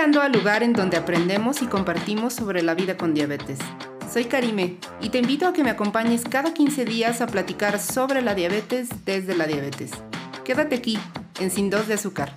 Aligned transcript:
llegando 0.00 0.22
al 0.22 0.32
lugar 0.32 0.62
en 0.62 0.72
donde 0.72 0.96
aprendemos 0.96 1.60
y 1.60 1.66
compartimos 1.66 2.32
sobre 2.32 2.62
la 2.62 2.74
vida 2.74 2.96
con 2.96 3.12
diabetes. 3.12 3.58
Soy 4.10 4.24
Karime 4.24 4.78
y 5.02 5.10
te 5.10 5.18
invito 5.18 5.46
a 5.46 5.52
que 5.52 5.62
me 5.62 5.68
acompañes 5.68 6.24
cada 6.24 6.54
15 6.54 6.86
días 6.86 7.20
a 7.20 7.26
platicar 7.26 7.78
sobre 7.78 8.22
la 8.22 8.34
diabetes 8.34 8.88
desde 9.04 9.36
la 9.36 9.46
diabetes. 9.46 9.90
Quédate 10.42 10.76
aquí, 10.76 10.98
en 11.38 11.50
Sin 11.50 11.68
Dos 11.68 11.86
de 11.86 11.94
Azúcar. 11.94 12.32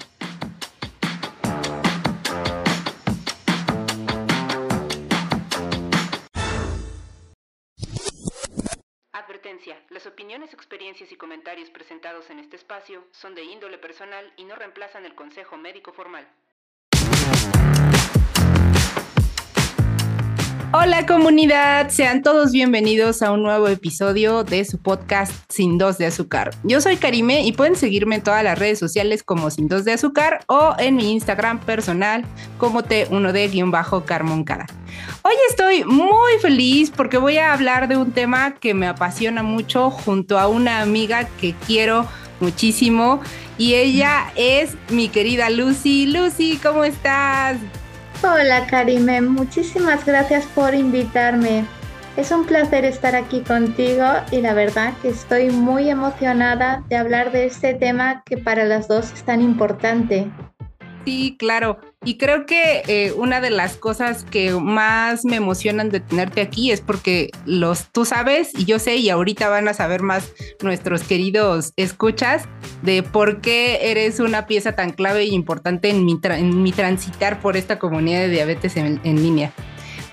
Advertencia. 9.13 9.81
Las 9.89 10.05
opiniones, 10.05 10.53
experiencias 10.53 11.13
y 11.13 11.15
comentarios 11.15 11.69
presentados 11.69 12.29
en 12.29 12.39
este 12.39 12.57
espacio 12.57 13.05
son 13.11 13.35
de 13.35 13.45
índole 13.45 13.77
personal 13.77 14.33
y 14.35 14.43
no 14.43 14.57
reemplazan 14.57 15.05
el 15.05 15.15
consejo 15.15 15.55
médico 15.55 15.93
formal. 15.93 16.27
Hola 20.75 21.05
comunidad, 21.05 21.89
sean 21.89 22.23
todos 22.23 22.51
bienvenidos 22.51 23.21
a 23.21 23.31
un 23.31 23.41
nuevo 23.41 23.67
episodio 23.67 24.43
de 24.43 24.65
su 24.65 24.79
podcast 24.79 25.31
Sin 25.47 25.77
Dos 25.77 25.97
de 25.97 26.07
Azúcar. 26.07 26.51
Yo 26.63 26.81
soy 26.81 26.97
Karime 26.97 27.45
y 27.45 27.53
pueden 27.53 27.75
seguirme 27.75 28.15
en 28.15 28.23
todas 28.23 28.43
las 28.43 28.59
redes 28.59 28.79
sociales 28.79 29.23
como 29.23 29.49
Sin 29.49 29.69
Dos 29.69 29.85
de 29.85 29.93
Azúcar 29.93 30.43
o 30.47 30.73
en 30.79 30.95
mi 30.95 31.13
Instagram 31.13 31.59
personal 31.59 32.25
como 32.57 32.83
T1D-Carmoncada. 32.83 34.65
Hoy 35.21 35.33
estoy 35.49 35.83
muy 35.85 36.33
feliz 36.41 36.91
porque 36.91 37.17
voy 37.17 37.37
a 37.37 37.53
hablar 37.53 37.87
de 37.87 37.95
un 37.95 38.11
tema 38.11 38.55
que 38.55 38.73
me 38.73 38.87
apasiona 38.87 39.41
mucho 39.41 39.89
junto 39.89 40.37
a 40.37 40.47
una 40.47 40.81
amiga 40.81 41.29
que 41.39 41.55
quiero 41.65 42.05
muchísimo 42.39 43.21
y 43.57 43.75
ella 43.75 44.31
es 44.35 44.75
mi 44.89 45.09
querida 45.09 45.49
Lucy. 45.49 46.07
Lucy, 46.07 46.59
¿cómo 46.61 46.83
estás? 46.83 47.57
Hola 48.23 48.65
Karime, 48.67 49.21
muchísimas 49.21 50.05
gracias 50.05 50.45
por 50.47 50.73
invitarme. 50.73 51.65
Es 52.15 52.31
un 52.31 52.45
placer 52.45 52.85
estar 52.85 53.15
aquí 53.15 53.41
contigo 53.41 54.05
y 54.31 54.41
la 54.41 54.53
verdad 54.53 54.93
que 55.01 55.09
estoy 55.09 55.49
muy 55.49 55.89
emocionada 55.89 56.83
de 56.87 56.95
hablar 56.95 57.31
de 57.31 57.45
este 57.45 57.73
tema 57.73 58.23
que 58.25 58.37
para 58.37 58.65
las 58.65 58.87
dos 58.87 59.11
es 59.11 59.23
tan 59.23 59.41
importante. 59.41 60.27
Sí, 61.05 61.35
claro. 61.37 61.79
Y 62.05 62.17
creo 62.17 62.45
que 62.45 62.83
eh, 62.87 63.13
una 63.13 63.39
de 63.39 63.49
las 63.49 63.77
cosas 63.77 64.25
que 64.25 64.51
más 64.53 65.23
me 65.23 65.37
emocionan 65.37 65.89
de 65.89 65.99
tenerte 65.99 66.41
aquí 66.41 66.71
es 66.71 66.81
porque 66.81 67.29
los 67.45 67.87
tú 67.91 68.05
sabes 68.05 68.51
y 68.57 68.65
yo 68.65 68.79
sé 68.79 68.97
y 68.97 69.09
ahorita 69.09 69.47
van 69.47 69.67
a 69.67 69.73
saber 69.73 70.01
más 70.01 70.31
nuestros 70.61 71.03
queridos 71.03 71.73
escuchas 71.77 72.43
de 72.81 73.03
por 73.03 73.41
qué 73.41 73.91
eres 73.91 74.19
una 74.19 74.47
pieza 74.47 74.73
tan 74.73 74.91
clave 74.91 75.21
e 75.21 75.27
importante 75.27 75.89
en 75.89 76.05
mi, 76.05 76.19
en 76.23 76.61
mi 76.61 76.71
transitar 76.71 77.39
por 77.39 77.55
esta 77.55 77.79
comunidad 77.79 78.19
de 78.19 78.29
diabetes 78.29 78.75
en 78.75 78.99
línea. 79.03 79.53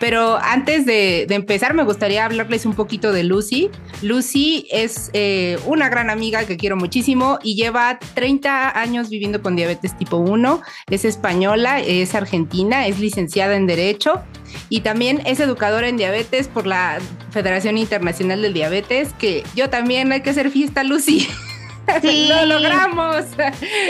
Pero 0.00 0.38
antes 0.38 0.86
de, 0.86 1.26
empezar, 1.28 1.74
me 1.74 1.84
gustaría 1.84 2.24
hablarles 2.24 2.64
un 2.64 2.72
poquito 2.72 3.12
de 3.12 3.22
Lucy. 3.22 3.70
Lucy 4.00 4.66
es 4.70 5.10
eh, 5.12 5.58
una 5.66 5.90
gran 5.90 6.08
amiga 6.08 6.46
que 6.46 6.56
quiero 6.56 6.76
muchísimo 6.76 7.38
y 7.42 7.54
lleva 7.54 7.98
30 8.14 8.80
años 8.80 9.10
viviendo 9.10 9.42
con 9.42 9.56
diabetes 9.56 9.96
tipo 9.98 10.16
1. 10.16 10.62
Es 10.88 11.04
española, 11.04 11.80
es 11.80 12.14
argentina, 12.14 12.86
es 12.86 12.98
licenciada 12.98 13.56
en 13.56 13.66
Derecho 13.66 14.22
y 14.70 14.80
también 14.80 15.20
es 15.26 15.38
educadora 15.38 15.86
en 15.88 15.98
diabetes 15.98 16.48
por 16.48 16.66
la 16.66 16.98
Federación 17.30 17.76
Internacional 17.76 18.40
del 18.40 18.54
Diabetes, 18.54 19.12
que 19.18 19.44
yo 19.54 19.68
también 19.68 20.10
hay 20.12 20.22
que 20.22 20.30
hacer 20.30 20.50
fiesta, 20.50 20.82
Lucy. 20.82 21.28
Sí. 22.02 22.28
Lo 22.28 22.46
logramos. 22.46 23.26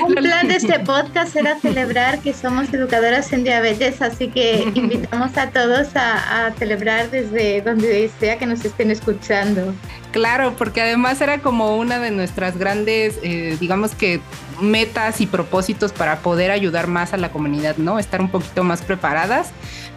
Un 0.06 0.14
plan 0.14 0.48
de 0.48 0.56
este 0.56 0.78
podcast 0.84 1.36
era 1.36 1.58
celebrar 1.58 2.20
que 2.20 2.32
somos 2.32 2.72
educadoras 2.72 3.32
en 3.32 3.44
diabetes, 3.44 4.02
así 4.02 4.28
que 4.28 4.70
invitamos 4.74 5.36
a 5.36 5.50
todos 5.50 5.88
a, 5.94 6.52
celebrar 6.58 7.10
desde 7.10 7.62
donde 7.62 8.10
sea 8.19 8.38
que 8.38 8.47
nos 8.47 8.64
estén 8.64 8.91
escuchando. 8.91 9.75
Claro, 10.12 10.54
porque 10.56 10.80
además 10.80 11.20
era 11.20 11.38
como 11.38 11.76
una 11.76 11.98
de 11.98 12.10
nuestras 12.10 12.58
grandes, 12.58 13.19
eh, 13.22 13.56
digamos 13.60 13.94
que 13.94 14.20
metas 14.60 15.20
y 15.20 15.26
propósitos 15.26 15.92
para 15.92 16.19
poder 16.19 16.50
ayudar 16.50 16.86
más 16.86 17.12
a 17.12 17.16
la 17.16 17.30
comunidad, 17.30 17.76
¿no? 17.76 17.98
Estar 17.98 18.20
un 18.20 18.30
poquito 18.30 18.64
más 18.64 18.82
preparadas, 18.82 19.50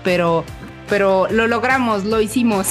pero 0.03 0.45
pero 0.89 1.28
lo 1.31 1.47
logramos, 1.47 2.05
lo 2.05 2.22
hicimos. 2.22 2.67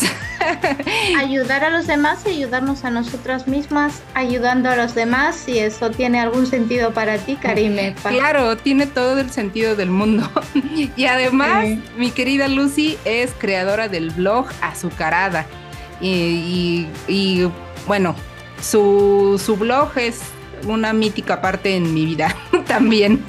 Ayudar 1.18 1.64
a 1.64 1.70
los 1.70 1.86
demás 1.86 2.20
y 2.26 2.30
ayudarnos 2.30 2.84
a 2.84 2.90
nosotras 2.90 3.46
mismas, 3.46 4.02
ayudando 4.14 4.70
a 4.70 4.76
los 4.76 4.94
demás, 4.94 5.36
si 5.36 5.58
eso 5.58 5.90
tiene 5.90 6.20
algún 6.20 6.46
sentido 6.46 6.92
para 6.92 7.18
ti, 7.18 7.36
Karime. 7.36 7.94
Claro, 8.02 8.56
tiene 8.56 8.86
todo 8.86 9.18
el 9.20 9.30
sentido 9.30 9.76
del 9.76 9.90
mundo. 9.90 10.28
y 10.96 11.06
además, 11.06 11.66
mi 11.96 12.10
querida 12.10 12.48
Lucy 12.48 12.98
es 13.04 13.32
creadora 13.38 13.88
del 13.88 14.10
blog 14.10 14.46
Azucarada. 14.60 15.46
Y, 16.00 16.86
bueno, 17.86 18.16
su, 18.60 19.40
su 19.44 19.56
blog 19.56 19.96
es 19.96 20.20
una 20.66 20.92
mítica 20.92 21.40
parte 21.40 21.76
en 21.76 21.94
mi 21.94 22.04
vida 22.04 22.34
también. 22.66 23.24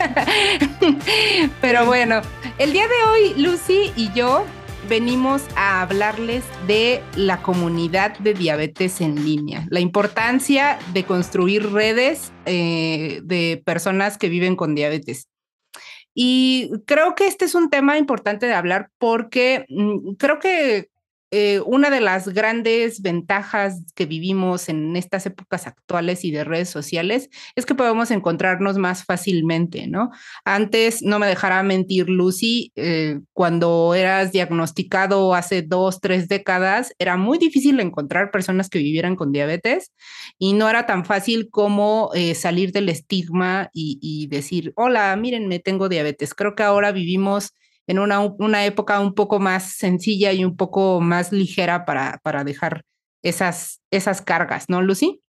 Pero 1.61 1.85
bueno, 1.85 2.21
el 2.57 2.73
día 2.73 2.87
de 2.87 3.03
hoy 3.09 3.33
Lucy 3.41 3.91
y 3.95 4.11
yo 4.13 4.45
venimos 4.93 5.41
a 5.55 5.81
hablarles 5.81 6.43
de 6.67 7.01
la 7.15 7.41
comunidad 7.41 8.15
de 8.19 8.35
diabetes 8.35 9.01
en 9.01 9.25
línea, 9.25 9.65
la 9.71 9.79
importancia 9.79 10.77
de 10.93 11.03
construir 11.03 11.71
redes 11.71 12.31
eh, 12.45 13.19
de 13.23 13.59
personas 13.65 14.19
que 14.19 14.29
viven 14.29 14.55
con 14.55 14.75
diabetes. 14.75 15.29
Y 16.13 16.69
creo 16.85 17.15
que 17.15 17.25
este 17.25 17.45
es 17.45 17.55
un 17.55 17.71
tema 17.71 17.97
importante 17.97 18.45
de 18.45 18.53
hablar 18.53 18.91
porque 18.99 19.65
mm, 19.67 20.13
creo 20.19 20.37
que 20.37 20.89
eh, 21.35 21.61
una 21.65 21.89
de 21.89 21.99
las 21.99 22.27
grandes 22.27 23.01
ventajas 23.01 23.81
que 23.95 24.05
vivimos 24.05 24.69
en 24.69 24.95
estas 24.95 25.25
épocas 25.25 25.65
actuales 25.65 26.23
y 26.25 26.29
de 26.29 26.43
redes 26.43 26.69
sociales 26.69 27.31
es 27.55 27.65
que 27.65 27.73
podemos 27.73 28.11
encontrarnos 28.11 28.77
más 28.77 29.03
fácilmente, 29.03 29.87
¿no? 29.87 30.11
Antes, 30.45 31.01
no 31.01 31.17
me 31.17 31.25
dejará 31.25 31.63
mentir 31.63 32.07
Lucy, 32.07 32.71
eh, 32.75 33.19
cuando 33.33 33.95
eras 33.95 34.31
diagnosticado 34.31 35.33
hace 35.33 35.63
dos, 35.63 36.01
tres 36.01 36.27
décadas, 36.27 36.93
era 36.99 37.17
muy 37.17 37.39
difícil 37.39 37.79
encontrar 37.79 38.29
personas 38.29 38.69
que 38.69 38.77
vivieran 38.77 39.15
con 39.15 39.31
diabetes 39.31 39.91
y 40.37 40.53
no 40.53 40.69
era 40.69 40.85
tan 40.85 41.03
fácil 41.03 41.49
como 41.49 42.11
eh, 42.13 42.35
salir 42.35 42.71
del 42.71 42.89
estigma 42.89 43.71
y, 43.73 44.27
decir, 44.27 44.71
hola, 44.75 45.15
mírenme, 45.15 45.57
tengo 45.57 45.89
diabetes. 45.89 46.35
Creo 46.35 46.53
que 46.53 46.61
ahora 46.61 46.91
vivimos 46.91 47.55
en 47.87 47.99
una, 47.99 48.19
una 48.19 48.65
época 48.65 48.99
un 48.99 49.13
poco 49.13 49.39
más 49.39 49.73
sencilla 49.73 50.31
y 50.31 50.45
un 50.45 50.55
poco 50.55 51.01
más 51.01 51.31
ligera 51.31 51.85
para, 51.85 52.19
para 52.23 52.43
dejar 52.43 52.83
esas, 53.23 53.81
esas 53.91 54.21
cargas, 54.21 54.65
¿no, 54.69 54.81
Lucy? 54.81 55.21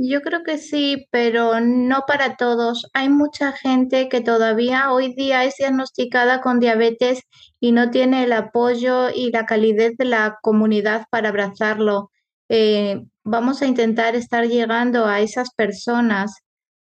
Yo 0.00 0.22
creo 0.22 0.44
que 0.44 0.58
sí, 0.58 1.08
pero 1.10 1.58
no 1.60 2.04
para 2.06 2.36
todos. 2.36 2.88
Hay 2.94 3.08
mucha 3.08 3.50
gente 3.50 4.08
que 4.08 4.20
todavía 4.20 4.92
hoy 4.92 5.12
día 5.14 5.44
es 5.44 5.56
diagnosticada 5.58 6.40
con 6.40 6.60
diabetes 6.60 7.22
y 7.58 7.72
no 7.72 7.90
tiene 7.90 8.22
el 8.22 8.32
apoyo 8.32 9.10
y 9.10 9.32
la 9.32 9.44
calidez 9.44 9.96
de 9.96 10.04
la 10.04 10.38
comunidad 10.40 11.06
para 11.10 11.30
abrazarlo. 11.30 12.12
Eh, 12.48 13.02
vamos 13.24 13.60
a 13.60 13.66
intentar 13.66 14.14
estar 14.14 14.46
llegando 14.46 15.04
a 15.06 15.20
esas 15.20 15.52
personas 15.52 16.32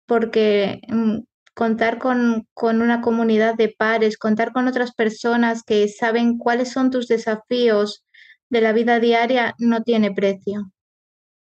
porque 0.08 0.82
mm, 0.88 1.20
contar 1.54 2.00
con, 2.00 2.48
una 2.62 3.02
comunidad 3.02 3.56
de 3.56 3.70
pares, 3.70 4.18
contar 4.18 4.52
con 4.54 4.68
otras 4.68 4.94
personas 4.94 5.64
que 5.64 5.88
saben 5.88 6.38
cuáles 6.38 6.72
son 6.72 6.90
tus 6.90 7.08
desafíos 7.08 8.04
de 8.50 8.62
la 8.62 8.74
vida 8.74 9.00
diaria, 9.00 9.56
no 9.60 9.84
tiene 9.84 10.12
precio. 10.12 10.72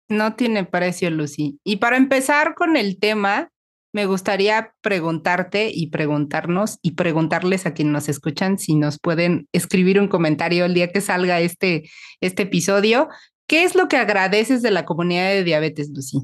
No 0.10 0.36
tiene 0.36 0.66
precio, 0.66 1.10
Lucy. 1.10 1.60
Y 1.64 1.78
para 1.78 1.98
empezar 1.98 2.56
con 2.56 2.76
el 2.76 3.00
tema, 3.00 3.50
me 3.94 4.06
gustaría 4.06 4.74
preguntarte 4.82 5.70
y 5.72 5.92
preguntarnos 5.92 6.80
y 6.82 6.92
preguntarles 6.92 7.66
a 7.66 7.74
quienes 7.74 7.94
nos 7.94 8.10
escuchan 8.10 8.58
si 8.58 8.76
nos 8.76 9.00
pueden 9.00 9.48
escribir 9.52 10.00
un 10.00 10.08
comentario 10.08 10.66
el 10.66 10.74
día 10.74 10.92
que 10.92 11.02
salga 11.02 11.40
este, 11.40 11.90
este 12.20 12.44
episodio. 12.44 13.10
¿Qué 13.48 13.64
es 13.64 13.76
lo 13.76 13.88
que 13.88 13.98
agradeces 13.98 14.62
de 14.62 14.72
la 14.72 14.86
comunidad 14.86 15.30
de 15.30 15.44
diabetes, 15.44 15.92
Lucy? 15.94 16.22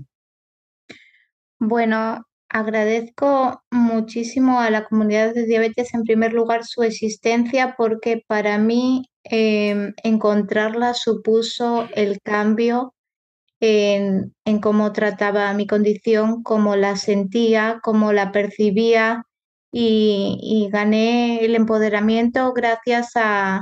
Bueno, 1.59 2.25
Agradezco 2.49 3.61
muchísimo 3.69 4.59
a 4.59 4.71
la 4.71 4.85
comunidad 4.85 5.35
de 5.35 5.45
diabetes 5.45 5.93
en 5.93 6.03
primer 6.03 6.33
lugar 6.33 6.65
su 6.65 6.81
existencia 6.81 7.75
porque 7.77 8.23
para 8.25 8.57
mí 8.57 9.05
em, 9.23 9.93
encontrarla 10.03 10.95
supuso 10.95 11.87
el 11.93 12.19
cambio 12.23 12.95
en, 13.59 14.33
cómo 14.61 14.91
trataba 14.93 15.53
mi 15.53 15.67
condición, 15.67 16.41
cómo 16.41 16.75
la 16.75 16.95
sentía, 16.95 17.79
cómo 17.83 18.13
la 18.13 18.31
percibía 18.31 19.25
y, 19.71 20.69
gané 20.71 21.45
el 21.45 21.55
empoderamiento 21.55 22.51
gracias 22.53 23.11
a, 23.15 23.61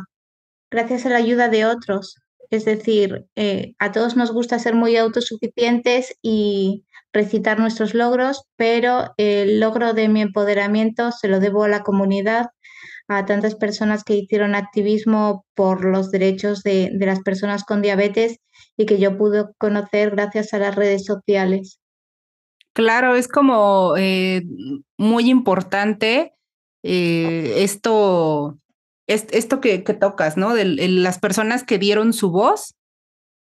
gracias 0.72 1.06
a 1.06 1.10
la 1.10 1.18
ayuda 1.18 1.50
de 1.50 1.66
otros. 1.66 2.22
Es 2.50 2.64
decir, 2.64 3.26
eh, 3.36 3.74
a 3.80 3.92
todos 3.92 4.16
nos 4.16 4.32
gusta 4.32 4.60
ser 4.60 4.76
muy 4.76 4.96
autosuficientes 4.96 6.16
y 6.22 6.86
recitar 7.18 7.60
nuestros 7.60 7.96
logros, 7.96 8.44
pero 8.58 9.14
el 9.18 9.60
logro 9.60 9.94
de 9.94 10.08
mi 10.08 10.22
empoderamiento 10.22 11.12
se 11.12 11.28
lo 11.28 11.40
debo 11.40 11.64
a 11.64 11.68
la 11.68 11.82
comunidad, 11.82 12.52
a 13.08 13.26
tantas 13.26 13.56
personas 13.56 14.04
que 14.04 14.16
hicieron 14.16 14.54
activismo 14.54 15.44
por 15.56 15.84
los 15.84 16.12
derechos 16.12 16.62
de, 16.62 16.92
las 17.00 17.22
personas 17.22 17.64
con 17.64 17.82
diabetes 17.82 18.38
y 18.78 18.86
que 18.86 19.00
yo 19.00 19.18
pude 19.18 19.46
conocer 19.58 20.12
gracias 20.12 20.54
a 20.54 20.60
las 20.60 20.76
redes 20.76 21.06
sociales. 21.06 21.80
Claro, 22.74 23.16
es 23.16 23.28
como 23.28 23.96
eh, 23.98 24.44
muy 24.98 25.32
importante 25.32 26.34
eh, 26.84 27.64
esto, 27.64 28.60
esto 29.08 29.60
que, 29.60 29.80
tocas, 29.80 30.38
¿no? 30.38 30.54
De, 30.54 30.66
las 30.66 31.18
personas 31.18 31.64
que 31.64 31.80
dieron 31.80 32.14
su 32.14 32.30
voz 32.30 32.77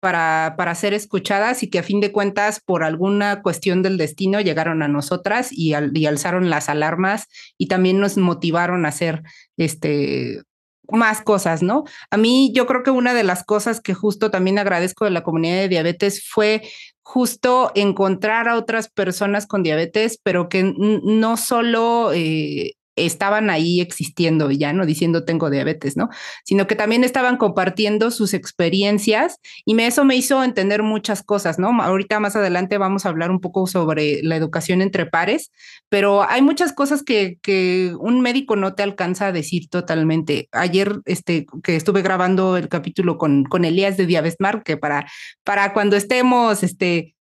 para, 0.07 0.55
para 0.57 0.73
ser 0.77 0.95
escuchadas 0.95 1.65
y 1.65 1.69
que 1.69 1.81
a 1.81 1.83
fin 1.83 2.01
de 2.01 2.13
cuentas, 2.13 2.61
por 2.65 2.85
alguna 2.85 3.43
cuestión 3.43 3.83
del 3.83 3.99
destino, 3.99 4.41
llegaron 4.41 4.85
a 4.85 4.87
nosotras 4.87 5.49
y, 5.51 5.75
y 5.95 6.07
alzaron 6.07 6.49
las 6.49 6.69
alarmas 6.69 7.27
y 7.59 7.67
también 7.67 7.99
nos 7.99 8.17
motivaron 8.17 8.87
a 8.87 8.91
hacer 8.91 9.25
este, 9.57 10.43
más 10.89 11.23
cosas, 11.23 11.61
¿no? 11.65 11.83
A 12.13 12.19
mí 12.19 12.53
yo 12.55 12.67
creo 12.67 12.85
que 12.85 12.93
una 12.93 13.15
de 13.15 13.25
las 13.25 13.43
cosas 13.43 13.81
que 13.81 13.95
justo 13.95 14.31
también 14.31 14.61
agradezco 14.61 15.05
de 15.05 15.11
la 15.11 15.25
comunidad 15.25 15.57
de 15.57 15.69
diabetes 15.69 16.25
fue 16.25 16.63
justo 17.03 17.73
encontrar 17.75 18.47
a 18.47 18.59
otras 18.59 18.89
personas 18.89 19.49
con 19.49 19.65
diabetes, 19.65 20.21
pero 20.23 20.49
que 20.49 20.73
no 20.79 21.37
solo 21.37 22.13
eh, 22.15 22.76
estaban 22.97 23.51
ahí 23.51 23.81
existiendo 23.81 24.51
ya 24.51 24.73
no 24.73 24.87
diciendo 24.87 25.25
tengo 25.25 25.51
diabetes, 25.51 25.97
¿no? 25.97 26.09
Sino 26.45 26.67
que 26.67 26.75
también 26.75 27.05
estaban 27.05 27.37
compartiendo 27.37 28.11
sus 28.11 28.35
experiencias 28.35 29.39
y 29.65 29.75
me, 29.75 29.87
eso 29.87 30.05
me 30.05 30.17
hizo 30.17 30.43
entender 30.43 30.83
muchas 30.83 31.23
cosas, 31.23 31.59
¿no? 31.59 31.69
Ahorita 31.83 32.19
más 32.21 32.37
adelante 32.37 32.79
vamos 32.79 33.05
a 33.05 33.11
hablar 33.11 33.31
un 33.31 33.41
poco 33.41 33.67
sobre 33.67 34.23
la 34.23 34.37
educación 34.37 34.83
entre 34.83 35.07
pares, 35.07 35.53
pero 35.89 36.23
hay 36.29 36.43
muchas 36.43 36.73
cosas 36.73 37.03
que, 37.03 37.39
que 37.43 37.95
un 38.01 38.21
médico 38.21 38.57
no 38.57 38.75
te 38.75 38.83
alcanza 38.83 39.27
a 39.27 39.33
decir 39.33 39.69
totalmente. 39.69 40.49
Ayer 40.53 41.01
este, 41.05 41.47
que 41.63 41.77
estuve 41.77 42.03
grabando 42.03 42.57
el 42.57 42.69
capítulo 42.69 43.19
con, 43.19 43.45
con 43.45 43.65
Elías 43.65 43.97
de 43.97 44.07
Diabesmar, 44.07 44.63
que 44.63 44.77
para, 44.77 45.07
para 45.45 45.73
cuando 45.73 45.97
estemos 45.97 46.63
este, 46.63 47.15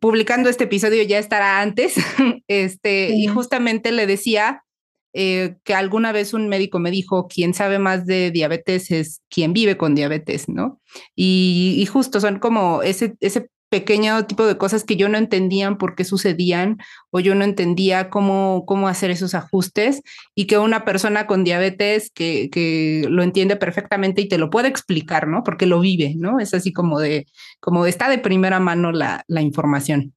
publicando 0.00 0.48
este 0.48 0.64
episodio 0.64 1.02
ya 1.04 1.18
estará 1.18 1.60
antes, 1.60 1.94
este, 2.48 3.10
y 3.14 3.28
justamente 3.28 3.92
le 3.92 4.06
decía 4.06 4.64
eh, 5.12 5.56
que 5.64 5.74
alguna 5.74 6.12
vez 6.12 6.34
un 6.34 6.48
médico 6.48 6.78
me 6.78 6.90
dijo, 6.90 7.28
quien 7.28 7.54
sabe 7.54 7.78
más 7.78 8.06
de 8.06 8.30
diabetes 8.30 8.90
es 8.90 9.22
quien 9.28 9.52
vive 9.52 9.76
con 9.76 9.94
diabetes, 9.94 10.48
¿no? 10.48 10.80
Y, 11.14 11.86
justo 11.92 12.20
son 12.20 12.38
como 12.38 12.82
ese, 12.82 13.14
ese 13.20 13.48
pequeño 13.72 14.26
tipo 14.26 14.44
de 14.46 14.58
cosas 14.58 14.84
que 14.84 14.96
yo 14.96 15.08
no 15.08 15.16
entendían 15.16 15.78
por 15.78 15.94
qué 15.94 16.04
sucedían 16.04 16.76
o 17.10 17.20
yo 17.20 17.34
no 17.34 17.42
entendía 17.42 18.10
cómo, 18.10 18.64
cómo 18.66 18.86
hacer 18.86 19.10
esos 19.10 19.34
ajustes 19.34 20.02
y 20.34 20.46
que 20.46 20.58
una 20.58 20.84
persona 20.84 21.26
con 21.26 21.42
diabetes 21.42 22.10
que, 22.14 22.50
que 22.50 23.06
lo 23.08 23.22
entiende 23.22 23.56
perfectamente 23.56 24.20
y 24.20 24.28
te 24.28 24.36
lo 24.36 24.50
puede 24.50 24.68
explicar, 24.68 25.26
¿no? 25.26 25.42
Porque 25.42 25.64
lo 25.64 25.80
vive, 25.80 26.14
¿no? 26.18 26.38
Es 26.38 26.52
así 26.52 26.72
como 26.72 27.00
de, 27.00 27.26
como 27.60 27.86
está 27.86 28.10
de 28.10 28.18
primera 28.18 28.60
mano 28.60 28.92
la, 28.92 29.24
la 29.26 29.40
información. 29.40 30.14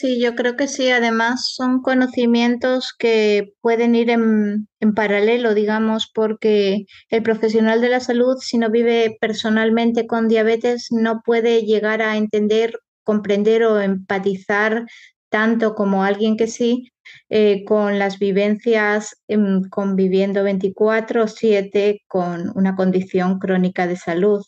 Sí, 0.00 0.18
yo 0.18 0.34
creo 0.34 0.56
que 0.56 0.66
sí. 0.66 0.88
Además, 0.90 1.52
son 1.54 1.82
conocimientos 1.82 2.94
que 2.98 3.52
pueden 3.60 3.94
ir 3.94 4.08
en, 4.10 4.66
paralelo, 4.94 5.52
digamos, 5.54 6.10
porque 6.14 6.86
el 7.10 7.22
profesional 7.22 7.80
de 7.82 7.90
la 7.90 8.00
salud, 8.00 8.36
si 8.40 8.56
no 8.56 8.70
vive 8.70 9.18
personalmente 9.20 10.06
con 10.06 10.26
diabetes, 10.28 10.86
no 10.90 11.20
puede 11.22 11.62
llegar 11.66 12.00
a 12.00 12.16
entender, 12.16 12.78
comprender 13.04 13.62
o 13.64 13.78
empatizar 13.80 14.86
tanto 15.28 15.74
como 15.74 16.02
alguien 16.02 16.36
que 16.38 16.46
sí 16.46 16.88
eh, 17.28 17.64
con 17.66 17.98
las 17.98 18.18
vivencias 18.18 19.16
em, 19.28 19.62
conviviendo 19.68 20.42
24/7 20.44 22.00
con 22.08 22.50
una 22.56 22.74
condición 22.74 23.38
crónica 23.38 23.86
de 23.86 23.96
salud. 23.96 24.42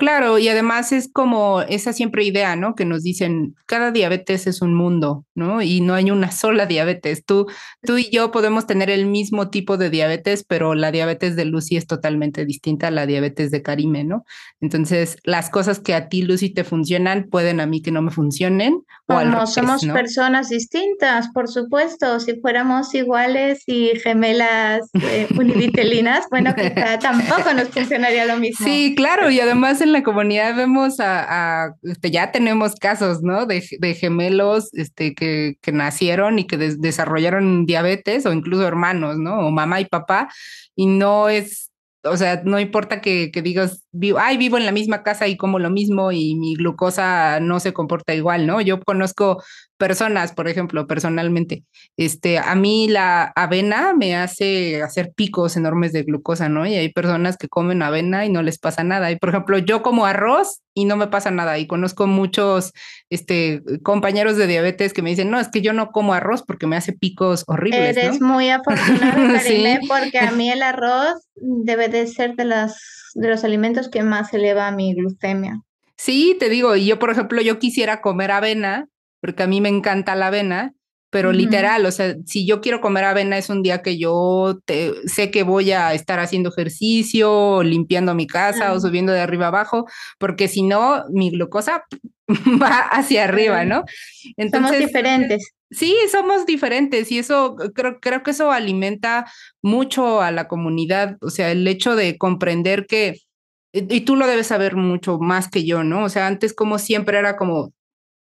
Claro, 0.00 0.38
y 0.38 0.48
además 0.48 0.92
es 0.92 1.10
como 1.12 1.60
esa 1.60 1.92
siempre 1.92 2.24
idea, 2.24 2.56
¿no? 2.56 2.74
Que 2.74 2.86
nos 2.86 3.02
dicen, 3.02 3.54
cada 3.66 3.90
diabetes 3.90 4.46
es 4.46 4.62
un 4.62 4.72
mundo, 4.72 5.26
¿no? 5.34 5.60
Y 5.60 5.82
no 5.82 5.92
hay 5.92 6.10
una 6.10 6.32
sola 6.32 6.64
diabetes. 6.64 7.22
Tú, 7.26 7.48
tú 7.82 7.98
y 7.98 8.08
yo 8.08 8.30
podemos 8.30 8.66
tener 8.66 8.88
el 8.88 9.04
mismo 9.04 9.50
tipo 9.50 9.76
de 9.76 9.90
diabetes, 9.90 10.42
pero 10.42 10.74
la 10.74 10.90
diabetes 10.90 11.36
de 11.36 11.44
Lucy 11.44 11.76
es 11.76 11.86
totalmente 11.86 12.46
distinta 12.46 12.88
a 12.88 12.90
la 12.90 13.04
diabetes 13.04 13.50
de 13.50 13.60
Karime, 13.60 14.04
¿no? 14.04 14.24
Entonces, 14.62 15.18
las 15.22 15.50
cosas 15.50 15.80
que 15.80 15.92
a 15.92 16.08
ti, 16.08 16.22
Lucy, 16.22 16.48
te 16.48 16.64
funcionan, 16.64 17.28
pueden 17.28 17.60
a 17.60 17.66
mí 17.66 17.82
que 17.82 17.90
no 17.90 18.00
me 18.00 18.10
funcionen. 18.10 18.82
Como 19.06 19.46
somos 19.46 19.84
personas 19.84 20.48
distintas, 20.48 21.28
por 21.34 21.48
supuesto. 21.48 22.20
Si 22.20 22.40
fuéramos 22.40 22.94
iguales 22.94 23.64
y 23.66 23.90
gemelas 24.02 24.88
eh, 24.94 25.26
univitelinas, 25.36 26.24
bueno, 26.30 26.54
quizá 26.54 26.98
tampoco 27.00 27.52
nos 27.52 27.68
funcionaría 27.68 28.24
lo 28.24 28.38
mismo. 28.38 28.64
Sí, 28.64 28.94
claro, 28.96 29.30
y 29.30 29.40
además 29.40 29.82
en 29.90 29.94
la 29.94 30.02
comunidad 30.02 30.56
vemos 30.56 31.00
a, 31.00 31.74
este, 31.82 32.10
ya 32.10 32.32
tenemos 32.32 32.76
casos, 32.76 33.22
¿no? 33.22 33.46
De, 33.46 33.60
gemelos 33.94 34.72
este, 34.74 35.14
que, 35.14 35.56
que, 35.60 35.72
nacieron 35.72 36.38
y 36.38 36.46
que 36.46 36.56
desarrollaron 36.56 37.66
diabetes 37.66 38.24
o 38.26 38.32
incluso 38.32 38.66
hermanos, 38.66 39.18
¿no? 39.18 39.46
O 39.46 39.50
mamá 39.50 39.80
y 39.80 39.84
papá, 39.86 40.28
y 40.74 40.86
no 40.86 41.28
es, 41.28 41.70
o 42.04 42.16
sea, 42.16 42.42
no 42.44 42.60
importa 42.60 43.00
que, 43.00 43.30
que 43.30 43.42
digas, 43.42 43.84
vivo, 43.92 44.18
ay, 44.18 44.36
vivo 44.36 44.56
en 44.56 44.66
la 44.66 44.72
misma 44.72 45.02
casa 45.02 45.28
y 45.28 45.36
como 45.36 45.58
lo 45.58 45.70
mismo 45.70 46.12
y 46.12 46.34
mi 46.36 46.54
glucosa 46.56 47.40
no 47.40 47.60
se 47.60 47.72
comporta 47.72 48.14
igual, 48.14 48.46
¿no? 48.46 48.60
Yo 48.60 48.80
conozco 48.80 49.42
personas, 49.78 50.32
por 50.32 50.46
ejemplo, 50.46 50.86
personalmente, 50.86 51.64
este, 51.96 52.38
a 52.38 52.54
mí 52.54 52.86
la 52.88 53.32
avena 53.34 53.94
me 53.94 54.14
hace 54.14 54.82
hacer 54.82 55.12
picos 55.14 55.56
enormes 55.56 55.92
de 55.92 56.02
glucosa, 56.02 56.48
¿no? 56.48 56.66
Y 56.66 56.74
hay 56.74 56.90
personas 56.90 57.36
que 57.36 57.48
comen 57.48 57.82
avena 57.82 58.26
y 58.26 58.28
no 58.28 58.42
les 58.42 58.58
pasa 58.58 58.84
nada. 58.84 59.10
Y 59.10 59.16
por 59.16 59.30
ejemplo, 59.30 59.58
yo 59.58 59.82
como 59.82 60.06
arroz 60.06 60.60
y 60.74 60.84
no 60.84 60.96
me 60.96 61.08
pasa 61.08 61.30
nada. 61.30 61.58
Y 61.58 61.66
conozco 61.66 62.06
muchos 62.06 62.72
este, 63.10 63.62
compañeros 63.82 64.36
de 64.36 64.46
diabetes 64.46 64.92
que 64.92 65.02
me 65.02 65.10
dicen, 65.10 65.30
no, 65.30 65.40
es 65.40 65.48
que 65.48 65.62
yo 65.62 65.72
no 65.72 65.90
como 65.90 66.14
arroz 66.14 66.42
porque 66.46 66.66
me 66.66 66.76
hace 66.76 66.92
picos 66.92 67.44
horribles. 67.46 67.96
Eres 67.96 68.20
muy 68.20 68.50
afortunada, 68.50 69.14
Karime, 69.42 69.80
porque 69.88 70.18
a 70.18 70.30
mí 70.30 70.50
el 70.50 70.62
arroz 70.62 71.26
debe 71.34 71.88
de 71.88 72.06
ser 72.06 72.34
de, 72.36 72.44
las, 72.44 73.09
de 73.14 73.28
los 73.28 73.44
alimentos 73.44 73.88
que 73.88 74.02
más 74.02 74.32
eleva 74.32 74.70
mi 74.70 74.94
glucemia. 74.94 75.62
Sí, 75.96 76.36
te 76.38 76.48
digo, 76.48 76.76
y 76.76 76.86
yo, 76.86 76.98
por 76.98 77.10
ejemplo, 77.10 77.42
yo 77.42 77.58
quisiera 77.58 78.00
comer 78.00 78.30
avena 78.30 78.88
porque 79.20 79.42
a 79.42 79.46
mí 79.46 79.60
me 79.60 79.68
encanta 79.68 80.14
la 80.14 80.28
avena, 80.28 80.72
pero 81.10 81.32
literal, 81.32 81.84
o 81.86 81.90
sea, 81.90 82.14
si 82.24 82.46
yo 82.46 82.60
quiero 82.60 82.80
comer 82.80 83.04
avena 83.04 83.36
es 83.36 83.50
un 83.50 83.62
día 83.62 83.82
que 83.82 83.98
yo 83.98 84.60
te, 84.64 84.92
sé 85.08 85.30
que 85.32 85.42
voy 85.42 85.72
a 85.72 85.92
estar 85.92 86.20
haciendo 86.20 86.50
ejercicio, 86.50 87.62
limpiando 87.64 88.14
mi 88.14 88.28
casa 88.28 88.72
o 88.72 88.80
subiendo 88.80 89.12
de 89.12 89.20
arriba 89.20 89.48
abajo, 89.48 89.86
porque 90.18 90.46
si 90.46 90.62
no, 90.62 91.04
mi 91.10 91.30
glucosa 91.30 91.84
va 92.62 92.78
hacia 92.78 93.24
arriba, 93.24 93.64
¿no? 93.64 93.84
Entonces, 94.36 94.70
somos 94.70 94.86
diferentes. 94.86 95.52
Sí, 95.70 95.94
somos 96.10 96.46
diferentes 96.46 97.12
y 97.12 97.18
eso 97.18 97.56
creo, 97.74 98.00
creo 98.00 98.22
que 98.24 98.32
eso 98.32 98.50
alimenta 98.50 99.30
mucho 99.62 100.20
a 100.20 100.32
la 100.32 100.48
comunidad, 100.48 101.16
o 101.20 101.30
sea, 101.30 101.52
el 101.52 101.66
hecho 101.68 101.94
de 101.94 102.18
comprender 102.18 102.86
que, 102.86 103.16
y 103.72 104.00
tú 104.02 104.16
lo 104.16 104.26
debes 104.26 104.48
saber 104.48 104.76
mucho 104.76 105.18
más 105.20 105.48
que 105.48 105.64
yo, 105.64 105.84
¿no? 105.84 106.04
O 106.04 106.08
sea, 106.08 106.26
antes 106.26 106.54
como 106.54 106.78
siempre 106.78 107.18
era 107.18 107.36
como, 107.36 107.72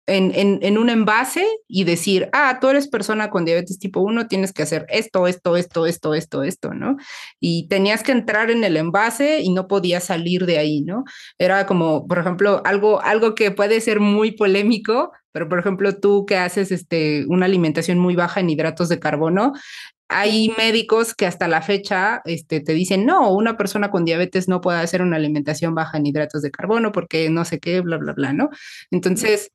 en, 0.05 0.59
en, 0.61 0.77
un 0.77 0.89
envase 0.89 1.45
y 1.67 1.85
decir, 1.85 2.29
ah, 2.33 2.57
tú 2.59 2.67
eres 2.67 2.87
persona 2.89 3.29
con 3.29 3.45
diabetes 3.45 3.79
tipo 3.79 4.01
1, 4.01 4.27
tienes 4.27 4.51
que 4.51 4.63
hacer 4.63 4.85
esto, 4.89 5.27
esto, 5.27 5.55
esto, 5.55 5.85
esto, 5.85 6.13
esto, 6.13 6.43
esto, 6.43 6.73
¿no? 6.73 6.97
Y 7.39 7.67
tenías 7.69 8.03
que 8.03 8.11
entrar 8.11 8.51
en 8.51 8.63
el 8.65 8.75
envase 8.75 9.39
y 9.39 9.53
no 9.53 9.67
podías 9.67 10.03
salir 10.03 10.45
de 10.45 10.57
ahí, 10.57 10.81
¿no? 10.81 11.05
Era 11.37 11.65
como, 11.65 12.05
por 12.05 12.19
ejemplo, 12.19 12.61
algo, 12.65 13.01
algo 13.01 13.33
que 13.33 13.51
puede 13.51 13.79
ser 13.79 14.01
muy 14.01 14.31
polémico, 14.31 15.11
pero 15.33 15.49
por 15.49 15.59
ejemplo, 15.59 15.97
tú 15.99 16.25
que 16.25 16.37
haces 16.37 16.71
este, 16.71 17.25
una 17.27 17.47
alimentación 17.47 17.99
muy 17.99 18.15
baja 18.15 18.39
en 18.39 18.49
hidratos 18.49 18.87
de 18.87 18.99
carbono, 18.99 19.51
hay 20.07 20.53
médicos 20.57 21.15
que 21.15 21.25
hasta 21.25 21.47
la 21.47 21.61
fecha 21.61 22.21
este, 22.25 22.61
te 22.61 22.73
dicen, 22.73 23.05
no, 23.05 23.33
una 23.33 23.57
persona 23.57 23.89
con 23.89 24.05
diabetes 24.05 24.47
no 24.47 24.61
puede 24.61 24.79
hacer 24.79 25.01
una 25.01 25.17
alimentación 25.17 25.73
baja 25.73 25.97
en 25.97 26.05
hidratos 26.05 26.41
de 26.41 26.51
carbono 26.51 26.91
porque 26.91 27.29
no 27.29 27.45
sé 27.45 27.59
qué, 27.59 27.81
bla, 27.81 27.97
bla, 27.97 28.13
bla, 28.13 28.31
¿no? 28.31 28.49
Entonces, 28.91 29.51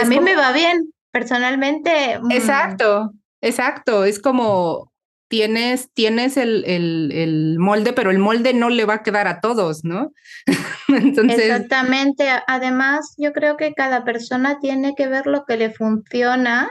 a 0.00 0.04
mí 0.04 0.18
me 0.18 0.34
va 0.34 0.52
bien, 0.52 0.92
personalmente. 1.10 2.18
Mm. 2.20 2.32
Exacto, 2.32 3.12
exacto. 3.40 4.04
Es 4.04 4.18
como 4.18 4.87
tienes, 5.28 5.90
tienes 5.92 6.36
el, 6.36 6.64
el, 6.66 7.56
molde, 7.58 7.92
pero 7.92 8.10
el 8.10 8.18
molde 8.18 8.54
no 8.54 8.70
le 8.70 8.84
va 8.84 8.94
a 8.94 9.02
quedar 9.02 9.28
a 9.28 9.40
todos, 9.40 9.84
¿no? 9.84 10.12
Entonces... 10.88 11.38
Exactamente. 11.38 12.28
Además, 12.46 13.14
yo 13.18 13.32
creo 13.32 13.56
que 13.56 13.74
cada 13.74 14.04
persona 14.04 14.58
tiene 14.60 14.94
que 14.94 15.08
ver 15.08 15.26
lo 15.26 15.44
que 15.44 15.56
le 15.56 15.70
funciona 15.70 16.68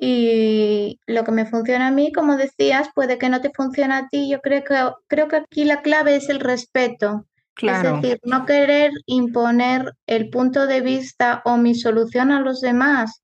y 0.00 1.00
lo 1.06 1.24
que 1.24 1.32
me 1.32 1.46
funciona 1.46 1.88
a 1.88 1.92
mí, 1.92 2.12
como 2.12 2.36
decías, 2.36 2.88
puede 2.94 3.18
que 3.18 3.28
no 3.28 3.40
te 3.40 3.50
funcione 3.54 3.94
a 3.94 4.08
ti. 4.08 4.28
Yo 4.30 4.40
creo 4.40 4.64
que, 4.64 4.90
creo 5.06 5.28
que 5.28 5.36
aquí 5.36 5.64
la 5.64 5.82
clave 5.82 6.16
es 6.16 6.28
el 6.28 6.40
respeto. 6.40 7.26
Es 7.60 7.82
decir, 7.82 8.20
no 8.22 8.46
querer 8.46 8.92
imponer 9.06 9.92
el 10.06 10.30
punto 10.30 10.68
de 10.68 10.80
vista 10.80 11.42
o 11.44 11.56
mi 11.56 11.74
solución 11.74 12.30
a 12.30 12.40
los 12.40 12.60
demás, 12.60 13.22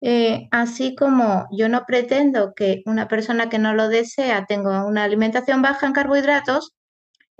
Eh, 0.00 0.48
así 0.52 0.94
como 0.94 1.48
yo 1.50 1.68
no 1.68 1.84
pretendo 1.84 2.54
que 2.54 2.82
una 2.86 3.08
persona 3.08 3.48
que 3.48 3.58
no 3.58 3.74
lo 3.74 3.88
desea 3.88 4.46
tenga 4.46 4.86
una 4.86 5.04
alimentación 5.04 5.60
baja 5.60 5.86
en 5.86 5.92
carbohidratos, 5.92 6.74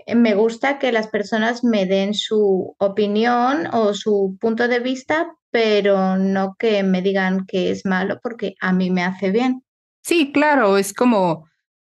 eh, 0.05 0.15
me 0.15 0.35
gusta 0.35 0.79
que 0.79 0.91
las 0.91 1.07
personas 1.07 1.63
me 1.63 1.85
den 1.85 2.13
su 2.13 2.75
opinión 2.77 3.67
o 3.71 3.93
su 3.93 4.37
punto 4.41 4.67
de 4.67 4.79
vista, 4.79 5.31
pero 5.51 6.17
no 6.17 6.55
que 6.59 6.83
me 6.83 7.01
digan 7.01 7.45
que 7.45 7.71
es 7.71 7.85
malo 7.85 8.19
porque 8.21 8.55
a 8.59 8.73
mí 8.73 8.89
me 8.89 9.03
hace 9.03 9.31
bien. 9.31 9.63
Sí, 10.01 10.31
claro, 10.31 10.77
es 10.77 10.93
como 10.93 11.47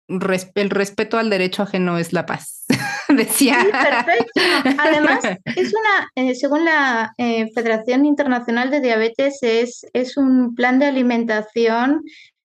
el 0.08 0.70
respeto 0.70 1.18
al 1.18 1.30
derecho 1.30 1.64
ajeno 1.64 1.98
es 1.98 2.14
la 2.14 2.26
paz, 2.26 2.66
decía. 3.16 3.62
Sí, 3.62 3.72
perfecto. 3.72 4.42
Además, 4.80 5.24
es 5.46 5.74
una, 5.74 6.10
eh, 6.16 6.36
según 6.36 6.66
la 6.66 7.14
eh, 7.18 7.50
Federación 7.54 8.06
Internacional 8.06 8.72
de 8.72 8.82
Diabetes, 8.82 9.40
es, 9.42 9.86
es 9.94 10.18
un 10.18 10.56
plan 10.56 10.80
de 10.80 10.86
alimentación 10.86 12.02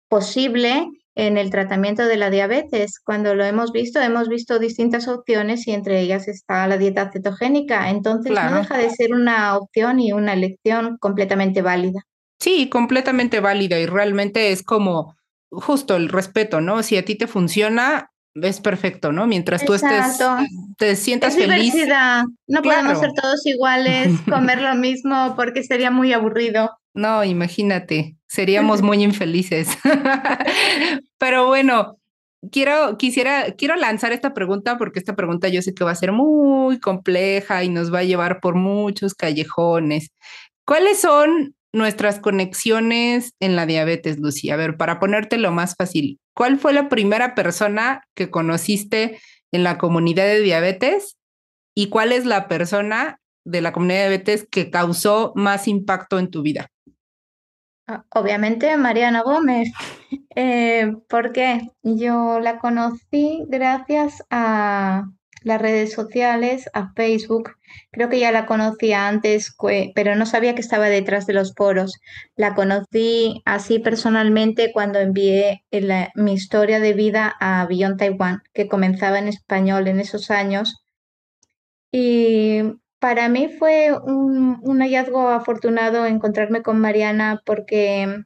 posible 0.09 0.89
en 1.17 1.39
el 1.39 1.51
tratamiento 1.51 2.07
de 2.07 2.17
la 2.17 2.31
diabetes. 2.31 2.99
Cuando 2.99 3.35
lo 3.35 3.45
hemos 3.45 3.73
visto, 3.73 4.01
hemos 4.01 4.29
visto 4.29 4.59
distintas 4.59 5.09
opciones 5.09 5.67
y 5.67 5.73
entre 5.73 6.01
ellas 6.01 6.29
está 6.29 6.67
la 6.67 6.77
dieta 6.77 7.11
cetogénica. 7.13 7.91
Entonces, 7.91 8.33
no 8.33 8.57
deja 8.57 8.79
de 8.79 8.91
ser 8.91 9.13
una 9.13 9.57
opción 9.57 10.01
y 10.01 10.13
una 10.13 10.33
elección 10.33 10.97
completamente 10.99 11.63
válida. 11.63 12.03
Sí, 12.41 12.69
completamente 12.69 13.41
válida 13.41 13.79
y 13.79 13.87
realmente 13.87 14.51
es 14.51 14.63
como 14.63 15.15
justo 15.51 15.97
el 15.97 16.09
respeto, 16.09 16.61
¿no? 16.61 16.83
Si 16.83 16.97
a 16.97 17.05
ti 17.05 17.15
te 17.15 17.27
funciona, 17.27 18.11
es 18.35 18.61
perfecto, 18.61 19.12
¿no? 19.12 19.26
Mientras 19.26 19.64
tú 19.64 19.75
estés, 19.75 20.19
te 20.76 20.97
sientas 20.97 21.37
es 21.37 21.47
feliz. 21.47 21.75
No 22.47 22.62
podemos 22.62 22.99
ser 22.99 23.12
todos 23.12 23.47
iguales, 23.47 24.09
comer 24.29 24.61
lo 24.61 24.75
mismo, 24.75 25.35
porque 25.37 25.62
sería 25.62 25.91
muy 25.91 26.12
aburrido. 26.12 26.71
No, 26.95 27.25
imagínate, 27.25 28.17
seríamos 28.26 28.83
muy 28.83 29.03
infelices. 29.03 29.69
Pero 31.19 31.47
bueno, 31.47 31.99
quiero, 32.50 32.99
quisiera, 32.99 33.53
quiero 33.57 33.76
lanzar 33.76 34.12
esta 34.12 34.35
pregunta 34.35 34.79
porque 34.79 34.99
esta 34.99 35.17
pregunta 35.17 35.49
yo 35.49 35.62
sé 35.62 35.75
que 35.75 35.85
va 35.85 35.93
a 35.93 35.97
ser 35.97 36.12
muy 36.12 36.79
compleja 36.79 37.64
y 37.64 37.69
nos 37.69 37.93
va 37.93 38.00
a 38.00 38.05
llevar 38.05 38.41
por 38.41 38.55
muchos 38.55 39.14
callejones. 39.14 40.11
¿Cuáles 40.64 41.00
son 41.00 41.55
nuestras 41.75 42.21
conexiones 42.21 43.35
en 43.40 43.57
la 43.57 43.66
diabetes, 43.66 44.19
Lucy? 44.19 44.50
A 44.50 44.57
ver, 44.57 44.76
para 44.76 45.00
ponértelo 45.00 45.50
más 45.50 45.75
fácil, 45.76 46.21
¿cuál 46.35 46.59
fue 46.59 46.73
la 46.73 46.88
primera 46.88 47.35
persona 47.35 48.02
que 48.14 48.31
conociste 48.31 49.19
en 49.52 49.64
la 49.64 49.76
comunidad 49.76 50.25
de 50.25 50.40
diabetes? 50.40 51.16
¿Y 51.75 51.88
cuál 51.88 52.12
es 52.12 52.25
la 52.25 52.49
persona 52.49 53.19
de 53.45 53.61
la 53.61 53.73
comunidad 53.73 53.99
de 53.99 54.09
diabetes 54.09 54.47
que 54.50 54.71
causó 54.71 55.33
más 55.35 55.69
impacto 55.69 56.19
en 56.19 56.31
tu 56.31 56.43
vida? 56.43 56.69
Ah, 57.87 58.04
obviamente 58.14 58.75
Mariana 58.78 59.23
Gómez, 59.23 59.71
eh, 60.37 60.93
porque 61.09 61.71
yo 61.83 62.40
la 62.40 62.59
conocí 62.59 63.45
gracias 63.49 64.23
a 64.31 65.04
las 65.45 65.61
redes 65.61 65.93
sociales, 65.93 66.69
a 66.73 66.93
Facebook. 66.95 67.53
Creo 67.93 68.09
que 68.09 68.19
ya 68.19 68.33
la 68.33 68.47
conocía 68.47 69.07
antes, 69.07 69.55
pero 69.95 70.17
no 70.17 70.27
sabía 70.27 70.55
que 70.55 70.61
estaba 70.61 70.87
detrás 70.89 71.27
de 71.27 71.35
los 71.35 71.53
poros. 71.53 72.01
La 72.35 72.55
conocí 72.55 73.43
así 73.45 73.79
personalmente 73.79 74.73
cuando 74.73 74.99
envié 74.99 75.65
mi 76.15 76.33
historia 76.33 76.81
de 76.81 76.95
vida 76.95 77.35
a 77.41 77.67
Beyond 77.67 77.99
Taiwan, 77.99 78.43
que 78.53 78.69
comenzaba 78.69 79.19
en 79.19 79.29
español 79.29 79.87
en 79.87 80.01
esos 80.01 80.31
años. 80.31 80.85
Y 81.93 82.63
para 82.99 83.29
mí 83.29 83.49
fue 83.49 83.93
un 83.93 84.81
hallazgo 84.81 85.29
afortunado 85.29 86.07
encontrarme 86.07 86.63
con 86.63 86.81
Mariana 86.81 87.43
porque 87.45 88.25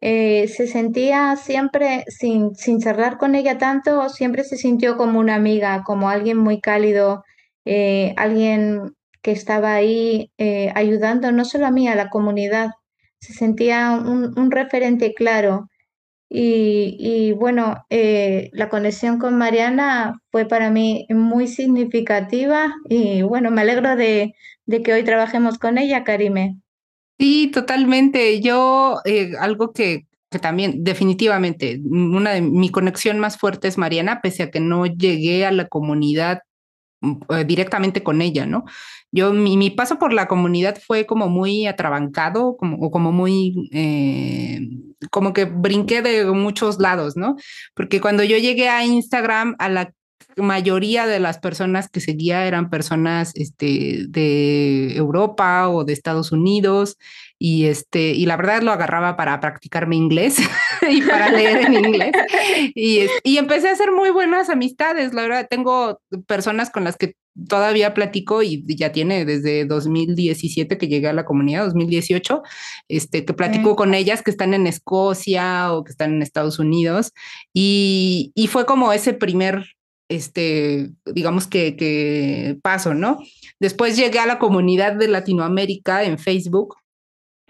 eh, 0.00 0.48
se 0.48 0.66
sentía 0.66 1.36
siempre, 1.36 2.04
sin, 2.08 2.54
sin 2.54 2.80
cerrar 2.80 3.18
con 3.18 3.34
ella 3.34 3.58
tanto, 3.58 4.08
siempre 4.08 4.44
se 4.44 4.56
sintió 4.56 4.96
como 4.96 5.18
una 5.20 5.34
amiga, 5.34 5.82
como 5.84 6.08
alguien 6.08 6.38
muy 6.38 6.60
cálido, 6.60 7.24
eh, 7.64 8.14
alguien 8.16 8.94
que 9.22 9.32
estaba 9.32 9.74
ahí 9.74 10.30
eh, 10.38 10.72
ayudando 10.74 11.32
no 11.32 11.44
solo 11.44 11.66
a 11.66 11.70
mí, 11.70 11.88
a 11.88 11.94
la 11.94 12.10
comunidad. 12.10 12.70
Se 13.20 13.32
sentía 13.32 13.92
un, 13.92 14.50
referente 14.50 15.14
claro. 15.14 15.68
Y, 16.28 17.32
bueno, 17.32 17.86
la 17.90 18.68
conexión 18.68 19.18
con 19.18 19.36
Mariana 19.38 20.20
fue 20.30 20.46
para 20.46 20.70
mí 20.70 21.06
muy 21.10 21.46
significativa 21.46 22.74
y 22.88 23.22
bueno, 23.22 23.50
me 23.52 23.62
alegro 23.62 23.94
de, 23.96 24.34
de 24.66 24.82
que 24.82 24.92
hoy 24.92 25.04
trabajemos 25.04 25.58
con 25.58 25.78
ella, 25.78 26.04
Karime. 26.04 26.58
Sí, 27.18 27.50
totalmente. 27.52 28.40
Yo, 28.40 29.00
eh, 29.04 29.32
algo 29.38 29.72
que, 29.72 30.06
que, 30.30 30.38
también, 30.38 30.82
definitivamente, 30.84 31.80
una 31.84 32.32
de 32.32 32.40
mi 32.42 32.70
conexión 32.70 33.18
más 33.18 33.38
fuerte 33.38 33.68
es 33.68 33.78
Mariana, 33.78 34.20
pese 34.20 34.44
a 34.44 34.50
que 34.50 34.60
no 34.60 34.86
llegué 34.86 35.46
a 35.46 35.52
la 35.52 35.68
comunidad 35.68 36.40
mm, 37.00 37.12
eh, 37.30 37.44
directamente 37.44 38.02
con 38.02 38.20
ella, 38.20 38.46
¿no? 38.46 38.64
Yo, 39.12 39.32
mi, 39.32 39.56
mi, 39.56 39.70
paso 39.70 39.98
por 39.98 40.12
la 40.12 40.26
comunidad 40.26 40.76
fue 40.84 41.06
como 41.06 41.28
muy 41.28 41.66
atrabancado, 41.66 42.56
como, 42.56 42.90
como 42.90 43.12
muy, 43.12 43.68
eh, 43.72 44.60
como 45.10 45.32
que 45.32 45.44
brinqué 45.44 46.02
de 46.02 46.26
muchos 46.26 46.80
lados, 46.80 47.16
¿no? 47.16 47.36
Porque 47.74 48.00
cuando 48.00 48.24
yo 48.24 48.38
llegué 48.38 48.68
a 48.68 48.84
Instagram, 48.84 49.54
a 49.60 49.68
la 49.68 49.92
mayoría 50.36 51.06
de 51.06 51.20
las 51.20 51.38
personas 51.38 51.88
que 51.88 52.00
seguía 52.00 52.46
eran 52.46 52.70
personas 52.70 53.32
este, 53.34 54.06
de 54.08 54.96
Europa 54.96 55.68
o 55.68 55.84
de 55.84 55.92
Estados 55.92 56.32
Unidos 56.32 56.96
y, 57.38 57.66
este, 57.66 58.10
y 58.12 58.26
la 58.26 58.36
verdad 58.36 58.62
lo 58.62 58.72
agarraba 58.72 59.16
para 59.16 59.38
practicarme 59.40 59.96
inglés 59.96 60.38
y 60.90 61.02
para 61.02 61.30
leer 61.30 61.66
en 61.66 61.74
inglés. 61.74 62.12
Y, 62.74 63.00
y 63.22 63.38
empecé 63.38 63.68
a 63.68 63.72
hacer 63.72 63.92
muy 63.92 64.10
buenas 64.10 64.48
amistades, 64.50 65.12
la 65.14 65.22
verdad, 65.22 65.46
tengo 65.48 66.00
personas 66.26 66.70
con 66.70 66.84
las 66.84 66.96
que 66.96 67.16
todavía 67.48 67.94
platico 67.94 68.42
y 68.42 68.64
ya 68.76 68.92
tiene 68.92 69.24
desde 69.24 69.64
2017 69.64 70.78
que 70.78 70.88
llegué 70.88 71.08
a 71.08 71.12
la 71.12 71.24
comunidad, 71.24 71.64
2018, 71.64 72.42
este, 72.88 73.24
que 73.24 73.34
platico 73.34 73.74
con 73.74 73.94
ellas 73.94 74.22
que 74.22 74.30
están 74.30 74.54
en 74.54 74.66
Escocia 74.66 75.72
o 75.72 75.82
que 75.82 75.90
están 75.90 76.14
en 76.14 76.22
Estados 76.22 76.58
Unidos 76.58 77.12
y, 77.52 78.30
y 78.36 78.46
fue 78.46 78.66
como 78.66 78.92
ese 78.92 79.14
primer 79.14 79.64
este, 80.08 80.90
digamos 81.06 81.46
que, 81.46 81.76
que 81.76 82.56
paso, 82.62 82.94
¿no? 82.94 83.18
Después 83.60 83.96
llegué 83.96 84.18
a 84.18 84.26
la 84.26 84.38
comunidad 84.38 84.94
de 84.94 85.08
Latinoamérica 85.08 86.04
en 86.04 86.18
Facebook. 86.18 86.76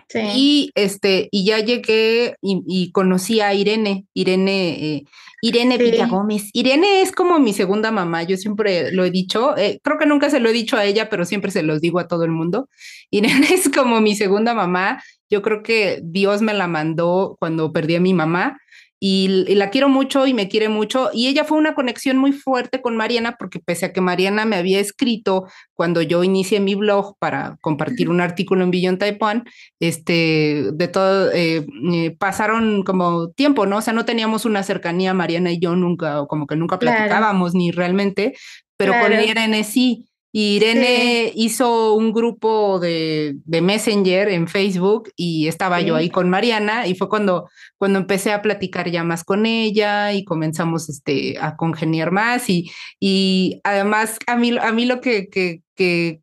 Sí. 0.08 0.20
Y 0.34 0.70
este, 0.74 1.28
y 1.32 1.46
ya 1.46 1.60
llegué 1.60 2.36
y, 2.42 2.92
conocí 2.92 3.40
a 3.40 3.54
Irene, 3.54 4.06
Irene, 4.12 4.70
eh, 4.70 5.04
Irene 5.40 5.78
Villa 5.78 6.06
Gómez. 6.06 6.50
Irene 6.52 7.02
es 7.02 7.10
como 7.10 7.38
mi 7.38 7.52
segunda 7.52 7.90
mamá, 7.90 8.22
yo 8.22 8.36
siempre 8.36 8.92
lo 8.92 9.04
he 9.04 9.10
dicho, 9.10 9.56
eh, 9.56 9.80
creo 9.82 9.98
que 9.98 10.06
nunca 10.06 10.30
se 10.30 10.40
lo 10.40 10.50
he 10.50 10.52
dicho 10.52 10.76
a 10.76 10.84
ella, 10.84 11.08
pero 11.08 11.24
siempre 11.24 11.50
se 11.50 11.62
los 11.62 11.80
digo 11.80 11.98
a 11.98 12.06
todo 12.06 12.24
el 12.24 12.30
mundo. 12.30 12.68
Irene 13.10 13.48
es 13.52 13.68
como 13.70 14.00
mi 14.00 14.14
segunda 14.14 14.54
mamá, 14.54 15.02
yo 15.30 15.42
creo 15.42 15.62
que 15.62 16.00
Dios 16.04 16.42
me 16.42 16.54
la 16.54 16.68
mandó 16.68 17.36
cuando 17.40 17.72
perdí 17.72 17.96
a 17.96 18.00
mi 18.00 18.14
mamá 18.14 18.58
y, 19.06 19.28
la 19.54 19.68
quiero 19.68 19.90
mucho 19.90 20.26
y 20.26 20.32
me 20.32 20.48
quiere 20.48 20.70
mucho. 20.70 21.10
Y 21.12 21.28
ella 21.28 21.44
fue 21.44 21.58
una 21.58 21.74
conexión 21.74 22.16
muy 22.16 22.32
fuerte 22.32 22.80
con 22.80 22.96
Mariana 22.96 23.36
porque 23.38 23.60
pese 23.60 23.84
a 23.84 23.92
que 23.92 24.00
Mariana 24.00 24.46
me 24.46 24.56
había 24.56 24.80
escrito 24.80 25.46
cuando 25.74 26.00
yo 26.00 26.24
inicié 26.24 26.58
mi 26.58 26.74
blog 26.74 27.14
para 27.18 27.58
compartir 27.60 28.08
un 28.08 28.22
artículo 28.22 28.64
en 28.64 28.70
Billon 28.70 28.96
Taipan, 28.96 29.44
este, 29.78 30.70
de 30.72 30.88
todo, 30.88 31.30
eh, 31.32 31.66
eh, 31.92 32.16
pasaron 32.18 32.82
como 32.82 33.28
tiempo, 33.28 33.66
¿no? 33.66 33.76
O 33.76 33.82
sea, 33.82 33.92
no 33.92 34.06
teníamos 34.06 34.46
una 34.46 34.62
cercanía 34.62 35.12
Mariana 35.12 35.52
y 35.52 35.58
yo 35.60 35.76
nunca, 35.76 36.22
o 36.22 36.26
como 36.26 36.46
que 36.46 36.56
nunca 36.56 36.78
platicábamos 36.78 37.52
ni 37.52 37.72
realmente, 37.72 38.32
pero 38.78 38.94
con 39.02 39.12
Irene 39.12 39.64
sí. 39.64 40.08
Y 40.36 40.56
Irene 40.56 41.30
hizo 41.36 41.94
un 41.94 42.12
grupo 42.12 42.80
de, 42.80 43.36
de, 43.44 43.60
Messenger 43.60 44.28
en 44.30 44.48
Facebook 44.48 45.12
y 45.14 45.46
estaba 45.46 45.80
yo 45.80 45.94
ahí 45.94 46.10
con 46.10 46.28
Mariana 46.28 46.88
y 46.88 46.96
fue 46.96 47.08
cuando, 47.08 47.48
cuando 47.78 48.00
empecé 48.00 48.32
a 48.32 48.42
platicar 48.42 48.90
ya 48.90 49.04
más 49.04 49.22
con 49.22 49.46
ella 49.46 50.12
y 50.12 50.24
comenzamos 50.24 50.88
este, 50.88 51.38
a 51.38 51.54
congeniar 51.54 52.10
más. 52.10 52.50
Y, 52.50 52.68
y 52.98 53.60
además 53.62 54.18
a 54.26 54.34
mí, 54.34 54.58
a 54.60 54.72
mí 54.72 54.86
lo 54.86 55.00
que, 55.00 55.28
que, 55.28 55.62
que, 55.76 56.20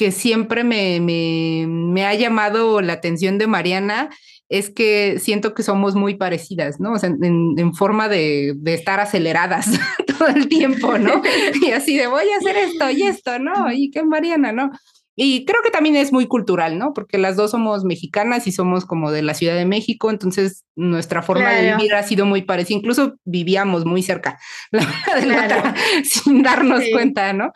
que 0.00 0.12
siempre 0.12 0.64
me, 0.64 0.98
me, 0.98 1.66
me 1.68 2.06
ha 2.06 2.14
llamado 2.14 2.80
la 2.80 2.94
atención 2.94 3.36
de 3.36 3.46
Mariana 3.46 4.08
es 4.48 4.70
que 4.70 5.18
siento 5.18 5.52
que 5.52 5.62
somos 5.62 5.94
muy 5.94 6.14
parecidas, 6.14 6.80
¿no? 6.80 6.92
O 6.92 6.98
sea, 6.98 7.10
en, 7.10 7.74
forma 7.74 8.08
de, 8.08 8.56
estar 8.64 8.98
aceleradas 8.98 9.66
todo 10.06 10.28
el 10.28 10.48
tiempo, 10.48 10.96
¿no? 10.96 11.20
Y 11.62 11.72
así 11.72 11.98
de 11.98 12.06
voy 12.06 12.24
a 12.30 12.38
hacer 12.38 12.56
esto 12.56 12.90
y 12.90 13.02
esto, 13.02 13.38
¿no? 13.38 13.70
Y 13.70 13.90
qué 13.90 14.02
Mariana, 14.02 14.52
¿no? 14.52 14.70
Y 15.16 15.44
creo 15.44 15.60
que 15.62 15.70
también 15.70 15.96
es 15.96 16.14
muy 16.14 16.26
cultural, 16.26 16.78
¿no? 16.78 16.94
Porque 16.94 17.18
las 17.18 17.36
dos 17.36 17.50
somos 17.50 17.84
mexicanas 17.84 18.46
y 18.46 18.52
somos 18.52 18.86
como 18.86 19.12
de 19.12 19.20
la 19.20 19.34
Ciudad 19.34 19.54
de 19.54 19.66
México, 19.66 20.08
entonces 20.08 20.64
nuestra 20.76 21.20
forma 21.20 21.50
de 21.50 21.74
vivir 21.74 21.92
ha 21.94 22.04
sido 22.04 22.24
muy 22.24 22.40
parecida. 22.40 22.78
Incluso 22.78 23.16
vivíamos 23.26 23.84
muy 23.84 24.02
cerca, 24.02 24.38
la 24.70 24.80
de 25.20 25.26
la 25.26 25.44
otra, 25.44 25.74
sin 26.04 26.42
darnos 26.42 26.84
cuenta, 26.90 27.34
¿no? 27.34 27.52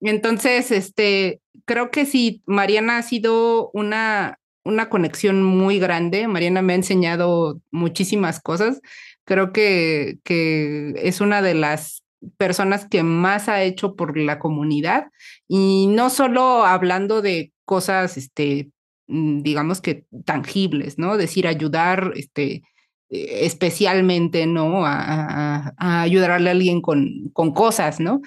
Entonces, 0.00 0.70
este, 0.70 1.40
creo 1.66 1.90
que 1.90 2.06
sí, 2.06 2.42
Mariana 2.46 2.98
ha 2.98 3.02
sido 3.02 3.70
una 3.74 4.38
una 4.66 4.88
conexión 4.90 5.42
muy 5.42 5.78
grande. 5.78 6.26
Mariana 6.28 6.60
me 6.60 6.72
ha 6.72 6.76
enseñado 6.76 7.60
muchísimas 7.70 8.40
cosas. 8.40 8.80
Creo 9.24 9.52
que, 9.52 10.18
que 10.24 10.94
es 10.96 11.20
una 11.20 11.40
de 11.40 11.54
las 11.54 12.02
personas 12.36 12.86
que 12.86 13.02
más 13.02 13.48
ha 13.48 13.62
hecho 13.62 13.94
por 13.94 14.18
la 14.18 14.38
comunidad 14.38 15.06
y 15.48 15.86
no 15.88 16.10
solo 16.10 16.64
hablando 16.64 17.22
de 17.22 17.52
cosas, 17.64 18.16
este, 18.16 18.70
mm, 19.06 19.42
digamos 19.42 19.80
que 19.80 20.06
tangibles, 20.24 20.98
¿no? 20.98 21.16
Decir, 21.16 21.46
ayudar, 21.46 22.12
este, 22.16 22.62
eh, 23.10 23.40
especialmente, 23.42 24.46
¿no? 24.46 24.84
A, 24.84 25.72
a, 25.78 26.02
ayudarle 26.02 26.50
a 26.50 26.52
alguien 26.52 26.80
con, 26.80 27.30
con 27.32 27.52
cosas, 27.52 28.00
¿no? 28.00 28.20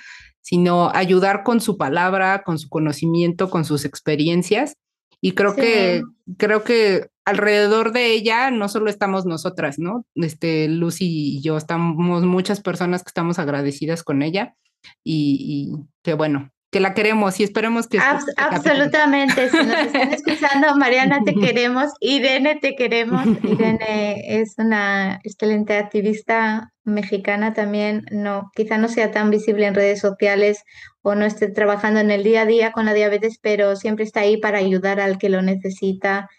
Sino 0.50 0.90
ayudar 0.90 1.44
con 1.44 1.62
su 1.62 1.78
palabra, 1.78 2.42
con 2.44 2.58
su 2.58 2.70
conocimiento, 2.70 3.52
con 3.52 3.66
sus 3.66 3.86
experiencias. 3.86 4.74
Y 5.22 5.34
creo 5.34 5.56
que, 5.56 6.02
creo 6.38 6.64
que 6.64 7.10
alrededor 7.24 7.92
de 7.92 8.14
ella 8.14 8.50
no 8.50 8.68
solo 8.68 8.90
estamos 8.90 9.26
nosotras, 9.26 9.78
¿no? 9.78 10.06
Este, 10.16 10.68
Lucy 10.68 11.38
y 11.38 11.42
yo 11.42 11.58
estamos 11.58 12.24
muchas 12.24 12.62
personas 12.62 13.04
que 13.04 13.10
estamos 13.10 13.38
agradecidas 13.38 14.04
con 14.04 14.24
ella 14.24 14.56
y, 15.04 15.38
y 15.40 15.86
que 16.04 16.14
bueno, 16.16 16.52
que 16.72 16.80
la 16.80 16.94
queremos 16.94 17.40
y 17.40 17.44
esperemos 17.44 17.88
que... 17.88 17.98
Este 17.98 18.32
absolutamente, 18.38 19.50
si 19.50 19.58
nos 19.58 19.76
están 19.76 20.14
escuchando, 20.14 20.76
Mariana, 20.78 21.22
te 21.24 21.34
queremos, 21.42 21.92
Irene, 22.00 22.58
te 22.62 22.76
queremos. 22.76 23.26
Irene 23.44 24.42
es 24.42 24.56
una 24.58 25.20
excelente 25.24 25.78
activista 25.78 26.72
mexicana 26.84 27.54
también, 27.54 28.06
no, 28.12 28.52
quizá 28.56 28.78
no 28.78 28.88
sea 28.88 29.12
tan 29.12 29.30
visible 29.30 29.66
en 29.66 29.76
redes 29.76 30.00
sociales 30.00 30.64
o 31.02 31.16
no 31.16 31.26
esté 31.26 31.50
trabajando 31.50 32.00
en 32.00 32.12
el 32.12 32.24
día 32.24 32.42
a 32.42 32.46
día 32.46 32.72
con 32.72 32.86
la 32.86 32.94
diabetes, 32.94 33.40
pero 33.42 33.76
siempre 33.76 34.06
está 34.06 34.22
ahí 34.22 34.38
para 34.38 34.60
ayudar 34.60 35.00
al 35.00 35.18
que 35.18 35.30
lo 35.30 35.42
necesita 35.42 36.30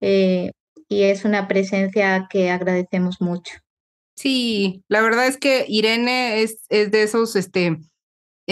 eh, 0.00 0.52
y 0.88 1.04
es 1.04 1.24
una 1.24 1.48
presencia 1.48 2.26
que 2.28 2.50
agradecemos 2.50 3.20
mucho. 3.20 3.54
Sí, 4.16 4.82
la 4.88 5.00
verdad 5.00 5.26
es 5.26 5.38
que 5.38 5.64
Irene 5.66 6.42
es, 6.42 6.58
es 6.68 6.90
de 6.90 7.02
esos, 7.02 7.36
este, 7.36 7.78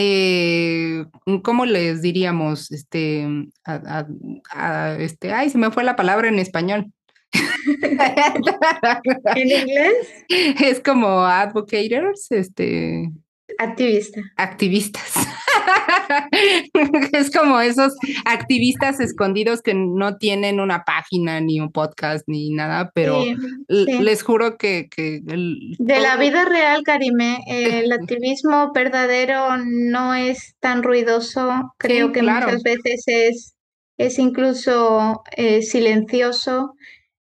eh, 0.00 1.06
¿cómo 1.42 1.66
les 1.66 2.02
diríamos? 2.02 2.70
Este, 2.70 3.26
este, 4.98 5.32
ay, 5.32 5.50
se 5.50 5.58
me 5.58 5.72
fue 5.72 5.82
la 5.82 5.96
palabra 5.96 6.28
en 6.28 6.38
español. 6.38 6.92
¿En 9.34 9.48
inglés? 9.48 9.94
Es 10.60 10.80
como 10.80 11.24
advocators, 11.24 12.30
este. 12.30 13.10
Activista. 13.56 14.20
Activistas. 14.36 15.14
es 17.12 17.30
como 17.30 17.60
esos 17.60 17.94
activistas 18.24 19.00
escondidos 19.00 19.62
que 19.62 19.74
no 19.74 20.16
tienen 20.16 20.60
una 20.60 20.84
página, 20.84 21.40
ni 21.40 21.60
un 21.60 21.72
podcast, 21.72 22.24
ni 22.26 22.50
nada, 22.50 22.90
pero 22.94 23.24
les 23.68 24.22
juro 24.22 24.58
que... 24.58 24.88
de 24.92 26.00
la 26.00 26.16
vida 26.16 26.44
real, 26.44 26.82
Karime, 26.82 27.38
el 27.46 27.90
activismo 27.92 28.72
verdadero 28.72 29.56
no 29.56 30.14
es 30.14 30.54
tan 30.60 30.82
ruidoso, 30.82 31.72
creo 31.78 32.12
que 32.12 32.22
muchas 32.22 32.62
veces 32.62 33.04
es, 33.06 33.54
es 33.96 34.18
incluso 34.18 35.22
eh, 35.36 35.62
silencioso 35.62 36.74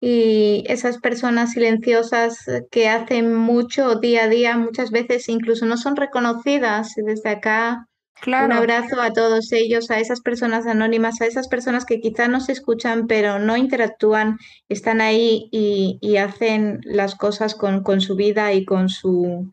y 0.01 0.65
esas 0.67 0.99
personas 0.99 1.53
silenciosas 1.53 2.39
que 2.71 2.89
hacen 2.89 3.35
mucho 3.35 3.97
día 3.97 4.25
a 4.25 4.29
día, 4.29 4.57
muchas 4.57 4.91
veces 4.91 5.29
incluso 5.29 5.67
no 5.67 5.77
son 5.77 5.97
reconocidas. 5.97 6.93
Desde 6.97 7.29
acá 7.29 7.87
un 8.27 8.53
abrazo 8.53 9.01
a 9.01 9.13
todos 9.13 9.53
ellos, 9.53 9.91
a 9.91 9.99
esas 9.99 10.21
personas 10.21 10.67
anónimas, 10.67 11.21
a 11.21 11.27
esas 11.27 11.49
personas 11.49 11.85
que 11.85 12.01
quizá 12.01 12.29
no 12.29 12.41
se 12.41 12.53
escuchan, 12.53 13.07
pero 13.07 13.39
no 13.39 13.57
interactúan, 13.57 14.39
están 14.69 15.01
ahí 15.01 15.49
y, 15.51 16.17
hacen 16.17 16.81
las 16.85 17.15
cosas 17.15 17.55
con, 17.55 17.83
con, 17.83 18.01
su 18.01 18.17
vida 18.17 18.53
y 18.53 18.65
con 18.65 18.89
su, 18.89 19.53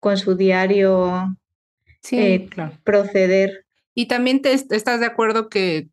con 0.00 0.16
su 0.16 0.34
diario 0.34 1.36
eh, 2.10 2.48
proceder. 2.82 3.64
Y 3.94 4.06
también 4.06 4.42
te, 4.42 4.52
estás 4.52 5.00
de 5.00 5.06
acuerdo 5.06 5.48
que, 5.48 5.88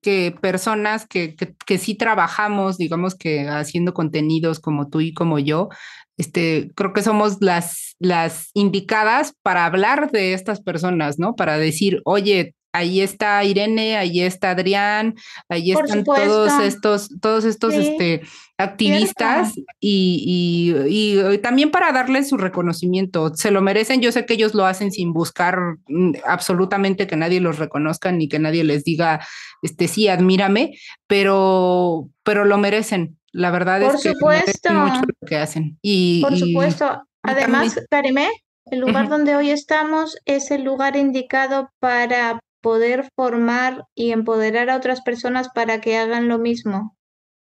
que 0.00 0.34
personas 0.40 1.06
que, 1.06 1.34
que, 1.34 1.54
que, 1.66 1.78
sí 1.78 1.94
trabajamos, 1.94 2.78
digamos 2.78 3.14
que 3.14 3.48
haciendo 3.48 3.92
contenidos 3.92 4.60
como 4.60 4.88
tú 4.88 5.00
y 5.00 5.12
como 5.12 5.38
yo, 5.38 5.68
este, 6.16 6.70
creo 6.74 6.92
que 6.92 7.02
somos 7.02 7.38
las, 7.40 7.96
las 7.98 8.50
indicadas 8.54 9.34
para 9.42 9.66
hablar 9.66 10.10
de 10.10 10.34
estas 10.34 10.60
personas, 10.60 11.18
¿no? 11.18 11.34
Para 11.34 11.58
decir, 11.58 12.00
oye, 12.04 12.54
ahí 12.74 13.00
está 13.00 13.44
Irene, 13.44 13.96
ahí 13.96 14.20
está 14.20 14.50
Adrián, 14.50 15.14
ahí 15.48 15.70
están 15.70 16.02
todos 16.02 16.52
estos, 16.60 17.08
todos 17.20 17.44
estos 17.44 17.72
este, 17.72 18.22
activistas 18.58 19.52
y, 19.78 20.74
y, 20.88 21.38
también 21.38 21.70
para 21.70 21.92
darles 21.92 22.28
su 22.28 22.36
reconocimiento. 22.36 23.32
Se 23.36 23.52
lo 23.52 23.62
merecen, 23.62 24.00
yo 24.00 24.10
sé 24.10 24.26
que 24.26 24.34
ellos 24.34 24.54
lo 24.54 24.66
hacen 24.66 24.90
sin 24.90 25.12
buscar 25.12 25.58
mm, 25.86 26.14
absolutamente 26.26 27.06
que 27.06 27.16
nadie 27.16 27.40
los 27.40 27.58
reconozca 27.58 28.10
ni 28.10 28.28
que 28.28 28.40
nadie 28.40 28.64
les 28.64 28.82
diga, 28.82 29.24
este, 29.62 29.86
sí, 29.86 30.08
admírame, 30.08 30.76
pero, 31.06 32.08
pero 32.24 32.44
lo 32.44 32.58
merecen. 32.58 33.16
La 33.30 33.52
verdad 33.52 33.82
es 33.82 34.02
que 34.02 34.12
supuesto. 34.12 34.72
mucho 34.72 35.00
lo 35.00 35.28
que 35.28 35.36
hacen. 35.36 35.78
Y, 35.80 36.22
Por 36.22 36.36
supuesto. 36.36 37.04
Además, 37.22 37.80
Karime, 37.88 38.28
el 38.66 38.80
lugar 38.80 39.08
donde 39.08 39.36
hoy 39.36 39.50
estamos 39.50 40.16
es 40.24 40.50
el 40.50 40.64
lugar 40.64 40.96
indicado 40.96 41.70
para 41.78 42.40
poder 42.64 43.10
formar 43.14 43.84
y 43.94 44.12
empoderar 44.12 44.70
a 44.70 44.76
otras 44.76 45.02
personas 45.02 45.50
para 45.54 45.82
que 45.82 45.98
hagan 45.98 46.28
lo 46.28 46.38
mismo. 46.38 46.96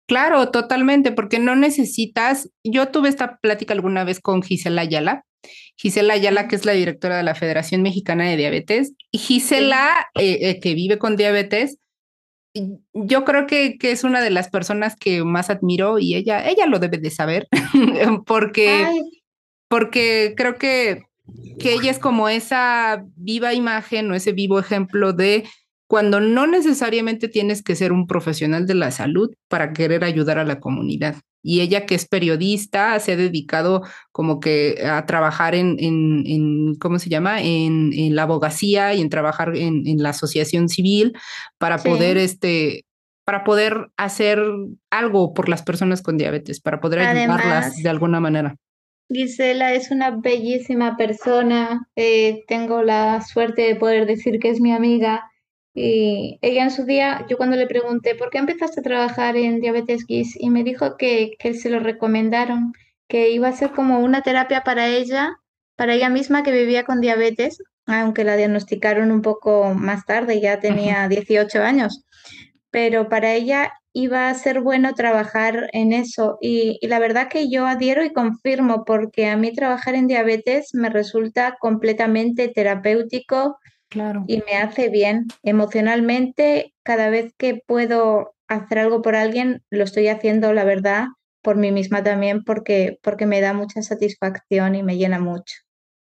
Claro, 0.05 0.51
totalmente, 0.51 1.13
porque 1.13 1.39
no 1.39 1.55
necesitas, 1.55 2.49
yo 2.61 2.89
tuve 2.89 3.07
esta 3.07 3.37
plática 3.37 3.73
alguna 3.73 4.03
vez 4.03 4.19
con 4.19 4.43
Gisela 4.43 4.81
Ayala, 4.81 5.23
Gisela 5.77 6.15
Ayala, 6.15 6.49
que 6.49 6.57
es 6.57 6.65
la 6.65 6.73
directora 6.73 7.15
de 7.15 7.23
la 7.23 7.35
Federación 7.35 7.81
Mexicana 7.81 8.29
de 8.29 8.35
Diabetes, 8.35 8.91
y 9.11 9.17
Gisela, 9.17 10.07
eh, 10.15 10.39
eh, 10.41 10.59
que 10.59 10.73
vive 10.73 10.97
con 10.97 11.15
diabetes, 11.15 11.77
yo 12.93 13.23
creo 13.23 13.47
que, 13.47 13.77
que, 13.77 13.91
es 13.91 14.03
una 14.03 14.19
de 14.19 14.29
las 14.29 14.49
personas 14.49 14.97
que 14.97 15.23
más 15.23 15.49
admiro 15.49 15.99
y 15.99 16.15
ella, 16.15 16.47
ella 16.49 16.65
lo 16.65 16.79
debe 16.79 16.97
de 16.97 17.11
saber, 17.11 17.47
porque, 18.27 18.85
porque 19.69 20.33
creo 20.35 20.57
que, 20.57 21.05
que 21.59 21.73
ella 21.73 21.91
es 21.91 21.99
como 21.99 22.29
esa 22.29 23.05
viva 23.15 23.53
imagen 23.53 24.11
o 24.11 24.15
ese 24.15 24.33
vivo 24.33 24.59
ejemplo 24.59 25.13
de 25.13 25.45
cuando 25.87 26.19
no 26.19 26.47
necesariamente 26.47 27.27
tienes 27.27 27.61
que 27.61 27.75
ser 27.75 27.91
un 27.91 28.07
profesional 28.07 28.65
de 28.65 28.73
la 28.73 28.91
salud 28.91 29.29
para 29.47 29.73
querer 29.73 30.03
ayudar 30.03 30.39
a 30.39 30.43
la 30.43 30.59
comunidad. 30.59 31.17
Y 31.45 31.59
ella 31.59 31.85
que 31.85 31.93
es 31.93 32.07
periodista 32.07 32.97
se 32.99 33.11
ha 33.11 33.15
dedicado 33.17 33.83
como 34.11 34.39
que 34.39 34.81
a 34.85 35.05
trabajar 35.05 35.55
en, 35.55 35.75
en, 35.79 36.75
¿cómo 36.75 36.99
se 36.99 37.09
llama? 37.09 37.41
En, 37.41 37.91
en, 37.93 38.15
la 38.15 38.23
abogacía 38.23 38.93
y 38.93 39.01
en 39.01 39.09
trabajar 39.09 39.55
en, 39.55 39.83
la 40.01 40.09
asociación 40.09 40.69
civil 40.69 41.13
para 41.57 41.77
poder, 41.77 42.17
este, 42.17 42.85
para 43.25 43.43
poder 43.43 43.89
hacer 43.97 44.41
algo 44.89 45.33
por 45.33 45.49
las 45.49 45.63
personas 45.63 46.01
con 46.01 46.17
diabetes, 46.17 46.61
para 46.61 46.79
poder 46.79 47.01
ayudarlas 47.01 47.75
de 47.75 47.89
alguna 47.89 48.21
manera. 48.21 48.55
Gisela 49.09 49.73
es 49.73 49.91
una 49.91 50.11
bellísima 50.11 50.97
persona. 50.97 51.87
Eh, 51.95 52.43
tengo 52.47 52.81
la 52.83 53.21
suerte 53.21 53.63
de 53.63 53.75
poder 53.75 54.05
decir 54.05 54.39
que 54.39 54.49
es 54.49 54.61
mi 54.61 54.71
amiga 54.73 55.29
y 55.73 56.37
ella 56.41 56.63
en 56.63 56.71
su 56.71 56.85
día, 56.85 57.25
yo 57.27 57.37
cuando 57.37 57.57
le 57.57 57.65
pregunté, 57.65 58.13
¿por 58.15 58.29
qué 58.29 58.37
empezaste 58.37 58.79
a 58.81 58.83
trabajar 58.83 59.35
en 59.37 59.59
diabetes 59.59 60.05
GIS? 60.05 60.35
Y 60.39 60.49
me 60.51 60.63
dijo 60.63 60.97
que, 60.97 61.31
que 61.39 61.53
se 61.55 61.69
lo 61.69 61.79
recomendaron, 61.79 62.73
que 63.07 63.31
iba 63.31 63.47
a 63.47 63.53
ser 63.53 63.71
como 63.71 63.99
una 63.99 64.21
terapia 64.21 64.61
para 64.63 64.87
ella, 64.87 65.35
para 65.75 65.95
ella 65.95 66.09
misma 66.09 66.43
que 66.43 66.51
vivía 66.51 66.83
con 66.83 67.01
diabetes, 67.01 67.57
aunque 67.87 68.23
la 68.23 68.35
diagnosticaron 68.37 69.11
un 69.11 69.21
poco 69.23 69.73
más 69.73 70.05
tarde, 70.05 70.39
ya 70.39 70.59
tenía 70.59 71.07
18 71.07 71.63
años, 71.63 72.05
pero 72.69 73.09
para 73.09 73.33
ella 73.33 73.73
iba 73.93 74.29
a 74.29 74.33
ser 74.33 74.61
bueno 74.61 74.93
trabajar 74.93 75.69
en 75.71 75.93
eso. 75.93 76.37
Y, 76.41 76.79
y, 76.81 76.87
la 76.87 76.99
verdad 76.99 77.29
que 77.29 77.49
yo 77.49 77.65
adhiero 77.67 78.03
y 78.03 78.11
confirmo, 78.11 78.83
porque 78.85 79.27
a 79.27 79.37
mí 79.37 79.53
trabajar 79.53 79.95
en 79.95 80.07
diabetes 80.07 80.73
me 80.73 80.89
resulta 80.89 81.57
completamente 81.59 82.47
terapéutico 82.49 83.57
y 84.27 84.37
me 84.37 84.57
hace 84.57 84.89
bien 84.89 85.27
emocionalmente. 85.43 86.73
Cada 86.83 87.09
vez 87.09 87.33
que 87.37 87.61
puedo 87.65 88.35
hacer 88.47 88.79
algo 88.79 89.01
por 89.01 89.15
alguien, 89.15 89.63
lo 89.69 89.83
estoy 89.83 90.07
haciendo, 90.07 90.53
la 90.53 90.63
verdad, 90.63 91.07
por 91.41 91.57
mí 91.57 91.71
misma 91.71 92.03
también, 92.03 92.43
porque, 92.43 92.99
porque 93.01 93.25
me 93.25 93.41
da 93.41 93.53
mucha 93.53 93.81
satisfacción 93.81 94.75
y 94.75 94.83
me 94.83 94.97
llena 94.97 95.19
mucho. 95.19 95.55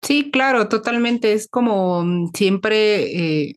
Sí, 0.01 0.29
claro, 0.31 0.69
totalmente. 0.69 1.33
Es 1.33 1.47
como 1.47 2.03
mm, 2.03 2.31
siempre. 2.33 3.47
Eh, 3.47 3.55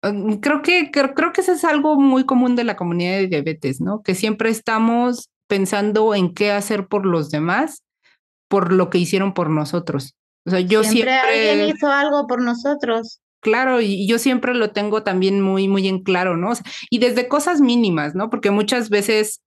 creo 0.00 0.62
que 0.62 0.90
creo, 0.90 1.14
creo 1.14 1.32
que 1.32 1.40
eso 1.40 1.52
es 1.52 1.64
algo 1.64 1.98
muy 1.98 2.24
común 2.24 2.56
de 2.56 2.64
la 2.64 2.76
comunidad 2.76 3.18
de 3.18 3.26
diabetes, 3.26 3.80
¿no? 3.80 4.02
Que 4.02 4.14
siempre 4.14 4.50
estamos 4.50 5.30
pensando 5.46 6.14
en 6.14 6.32
qué 6.32 6.52
hacer 6.52 6.86
por 6.86 7.04
los 7.06 7.30
demás, 7.30 7.82
por 8.48 8.72
lo 8.72 8.88
que 8.88 8.98
hicieron 8.98 9.34
por 9.34 9.50
nosotros. 9.50 10.14
O 10.46 10.50
sea, 10.50 10.60
yo 10.60 10.84
siempre, 10.84 11.12
alguien 11.12 11.74
hizo 11.74 11.88
algo 11.88 12.26
por 12.26 12.42
nosotros. 12.42 13.20
Claro, 13.40 13.80
y 13.80 14.06
yo 14.06 14.18
siempre 14.18 14.54
lo 14.54 14.70
tengo 14.70 15.02
también 15.02 15.40
muy, 15.40 15.66
muy 15.66 15.88
en 15.88 16.02
claro, 16.02 16.36
¿no? 16.36 16.52
y 16.90 16.98
desde 16.98 17.26
cosas 17.26 17.60
mínimas, 17.60 18.14
¿no? 18.14 18.28
Porque 18.28 18.50
muchas 18.50 18.90
veces 18.90 19.42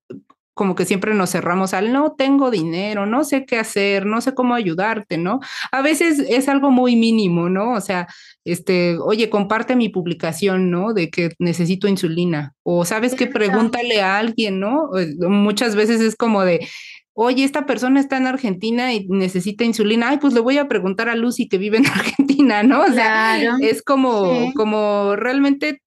como 0.53 0.75
que 0.75 0.85
siempre 0.85 1.13
nos 1.13 1.31
cerramos 1.31 1.73
al 1.73 1.91
no 1.91 2.13
tengo 2.13 2.51
dinero, 2.51 3.05
no 3.05 3.23
sé 3.23 3.45
qué 3.45 3.57
hacer, 3.57 4.05
no 4.05 4.21
sé 4.21 4.33
cómo 4.33 4.53
ayudarte, 4.53 5.17
¿no? 5.17 5.39
A 5.71 5.81
veces 5.81 6.19
es 6.19 6.47
algo 6.47 6.71
muy 6.71 6.95
mínimo, 6.95 7.49
¿no? 7.49 7.73
O 7.73 7.81
sea, 7.81 8.07
este, 8.45 8.97
oye, 8.97 9.29
comparte 9.29 9.75
mi 9.75 9.89
publicación, 9.89 10.69
¿no? 10.69 10.93
De 10.93 11.09
que 11.09 11.31
necesito 11.39 11.87
insulina. 11.87 12.53
O 12.63 12.85
sabes 12.85 13.15
qué, 13.15 13.27
pregúntale 13.27 14.01
a 14.01 14.17
alguien, 14.17 14.59
¿no? 14.59 14.89
Muchas 15.19 15.75
veces 15.75 16.01
es 16.01 16.15
como 16.15 16.43
de, 16.43 16.67
oye, 17.13 17.43
esta 17.43 17.65
persona 17.65 17.99
está 17.99 18.17
en 18.17 18.27
Argentina 18.27 18.93
y 18.93 19.07
necesita 19.07 19.63
insulina, 19.63 20.09
ay, 20.09 20.17
pues 20.17 20.33
le 20.33 20.39
voy 20.39 20.57
a 20.57 20.67
preguntar 20.67 21.09
a 21.09 21.15
Lucy 21.15 21.47
que 21.47 21.57
vive 21.57 21.77
en 21.77 21.85
Argentina, 21.87 22.63
¿no? 22.63 22.81
O 22.81 22.91
sea, 22.91 23.57
es 23.59 23.81
como, 23.81 24.53
como 24.55 25.15
realmente 25.15 25.81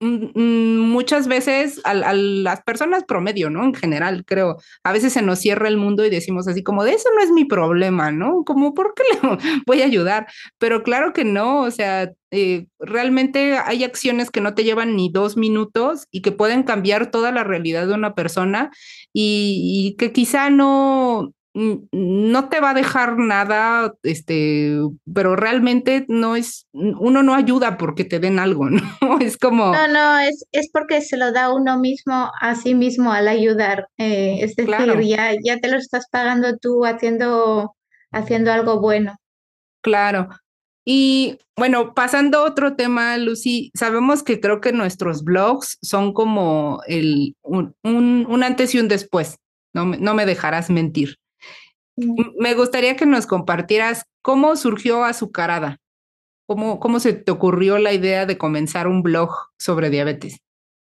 muchas 0.00 1.26
veces 1.26 1.80
a, 1.84 2.12
las 2.12 2.62
personas 2.62 3.04
promedio, 3.04 3.50
¿no? 3.50 3.64
En 3.64 3.74
general, 3.74 4.24
creo, 4.24 4.56
a 4.84 4.92
veces 4.92 5.12
se 5.12 5.22
nos 5.22 5.40
cierra 5.40 5.68
el 5.68 5.76
mundo 5.76 6.04
y 6.04 6.10
decimos 6.10 6.46
así 6.46 6.62
como, 6.62 6.84
de 6.84 6.92
eso 6.92 7.08
no 7.14 7.22
es 7.22 7.30
mi 7.30 7.44
problema, 7.44 8.12
¿no? 8.12 8.44
Como, 8.44 8.74
¿por 8.74 8.94
qué 8.94 9.02
le 9.12 9.18
voy 9.66 9.82
a 9.82 9.86
ayudar? 9.86 10.26
Pero 10.58 10.82
claro 10.82 11.12
que 11.12 11.24
no, 11.24 11.62
o 11.62 11.70
sea, 11.70 12.12
eh, 12.30 12.66
realmente 12.78 13.58
hay 13.58 13.84
acciones 13.84 14.30
que 14.30 14.40
no 14.40 14.54
te 14.54 14.64
llevan 14.64 14.94
ni 14.96 15.10
dos 15.10 15.36
minutos 15.36 16.06
y 16.10 16.22
que 16.22 16.32
pueden 16.32 16.62
cambiar 16.62 17.10
toda 17.10 17.32
la 17.32 17.42
realidad 17.42 17.86
de 17.86 17.94
una 17.94 18.14
persona 18.14 18.70
y 19.12 19.96
que 19.98 20.12
quizá 20.12 20.50
no, 20.50 21.32
no 21.54 22.48
te 22.48 22.60
va 22.60 22.70
a 22.70 22.74
dejar 22.74 23.18
nada, 23.18 23.94
este, 24.02 24.78
pero 25.12 25.34
realmente 25.34 26.04
no 26.08 26.36
es, 26.36 26.66
uno 26.72 27.22
no 27.22 27.34
ayuda 27.34 27.78
porque 27.78 28.04
te 28.04 28.20
den 28.20 28.38
algo, 28.38 28.70
¿no? 28.70 28.82
Es 29.20 29.36
como... 29.36 29.72
No, 29.72 29.88
no, 29.88 30.18
es, 30.18 30.44
es 30.52 30.70
porque 30.72 31.00
se 31.00 31.16
lo 31.16 31.32
da 31.32 31.52
uno 31.52 31.78
mismo 31.78 32.30
a 32.40 32.54
sí 32.54 32.74
mismo 32.74 33.12
al 33.12 33.28
ayudar. 33.28 33.88
Eh, 33.98 34.38
es 34.40 34.56
decir, 34.56 34.74
ya, 35.02 35.32
ya 35.42 35.58
te 35.58 35.68
lo 35.68 35.78
estás 35.78 36.06
pagando 36.10 36.56
tú 36.58 36.84
haciendo, 36.84 37.74
haciendo 38.12 38.52
algo 38.52 38.80
bueno. 38.80 39.16
Claro. 39.82 40.28
Y 40.84 41.38
bueno, 41.56 41.92
pasando 41.92 42.38
a 42.38 42.44
otro 42.44 42.74
tema, 42.74 43.18
Lucy, 43.18 43.70
sabemos 43.74 44.22
que 44.22 44.40
creo 44.40 44.60
que 44.60 44.72
nuestros 44.72 45.22
blogs 45.22 45.76
son 45.82 46.14
como 46.14 46.80
el, 46.86 47.36
un, 47.42 47.74
un, 47.82 48.42
antes 48.42 48.74
y 48.74 48.80
un 48.80 48.88
después, 48.88 49.36
no, 49.74 49.84
no 49.84 50.14
me 50.14 50.24
dejarás 50.24 50.70
mentir. 50.70 51.18
Me 52.38 52.54
gustaría 52.54 52.96
que 52.96 53.06
nos 53.06 53.26
compartieras 53.26 54.04
cómo 54.22 54.54
surgió 54.56 55.04
Azucarada, 55.04 55.78
cómo, 56.46 56.78
cómo 56.78 57.00
se 57.00 57.12
te 57.12 57.32
ocurrió 57.32 57.78
la 57.78 57.92
idea 57.92 58.24
de 58.24 58.38
comenzar 58.38 58.86
un 58.86 59.02
blog 59.02 59.30
sobre 59.58 59.90
diabetes. 59.90 60.38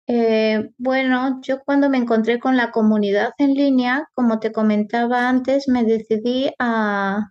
Eh, 0.08 0.70
bueno, 0.78 1.40
yo 1.42 1.60
cuando 1.64 1.88
me 1.90 1.98
encontré 1.98 2.38
con 2.38 2.56
la 2.56 2.70
comunidad 2.70 3.30
en 3.38 3.54
línea, 3.54 4.08
como 4.14 4.38
te 4.38 4.52
comentaba 4.52 5.28
antes, 5.28 5.68
me 5.68 5.84
decidí 5.84 6.50
a, 6.58 7.30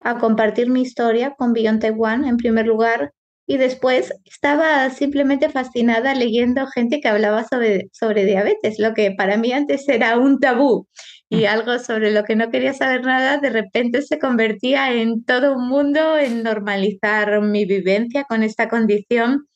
a 0.00 0.18
compartir 0.18 0.70
mi 0.70 0.82
historia 0.82 1.34
con 1.36 1.52
Beyond 1.52 1.80
Taiwan 1.80 2.24
en 2.24 2.36
primer 2.36 2.66
lugar 2.66 3.12
y 3.50 3.56
después 3.56 4.12
estaba 4.26 4.88
simplemente 4.90 5.48
fascinada 5.48 6.14
leyendo 6.14 6.68
gente 6.68 7.00
que 7.00 7.08
hablaba 7.08 7.42
sobre, 7.42 7.88
sobre 7.92 8.24
diabetes, 8.24 8.78
lo 8.78 8.94
que 8.94 9.10
para 9.10 9.36
mí 9.38 9.52
antes 9.52 9.88
era 9.88 10.16
un 10.18 10.38
tabú 10.38 10.86
y 11.28 11.46
algo 11.46 11.80
sobre 11.80 12.12
lo 12.12 12.22
que 12.22 12.36
no 12.36 12.48
quería 12.52 12.74
saber 12.74 13.02
nada, 13.02 13.38
de 13.38 13.50
repente 13.50 14.02
se 14.02 14.20
convertía 14.20 14.92
en 14.92 15.24
todo 15.24 15.56
un 15.56 15.68
mundo, 15.68 16.16
en 16.16 16.44
normalizar 16.44 17.40
mi 17.40 17.64
vivencia 17.64 18.22
con 18.22 18.44
esta 18.44 18.68
condición. 18.68 19.48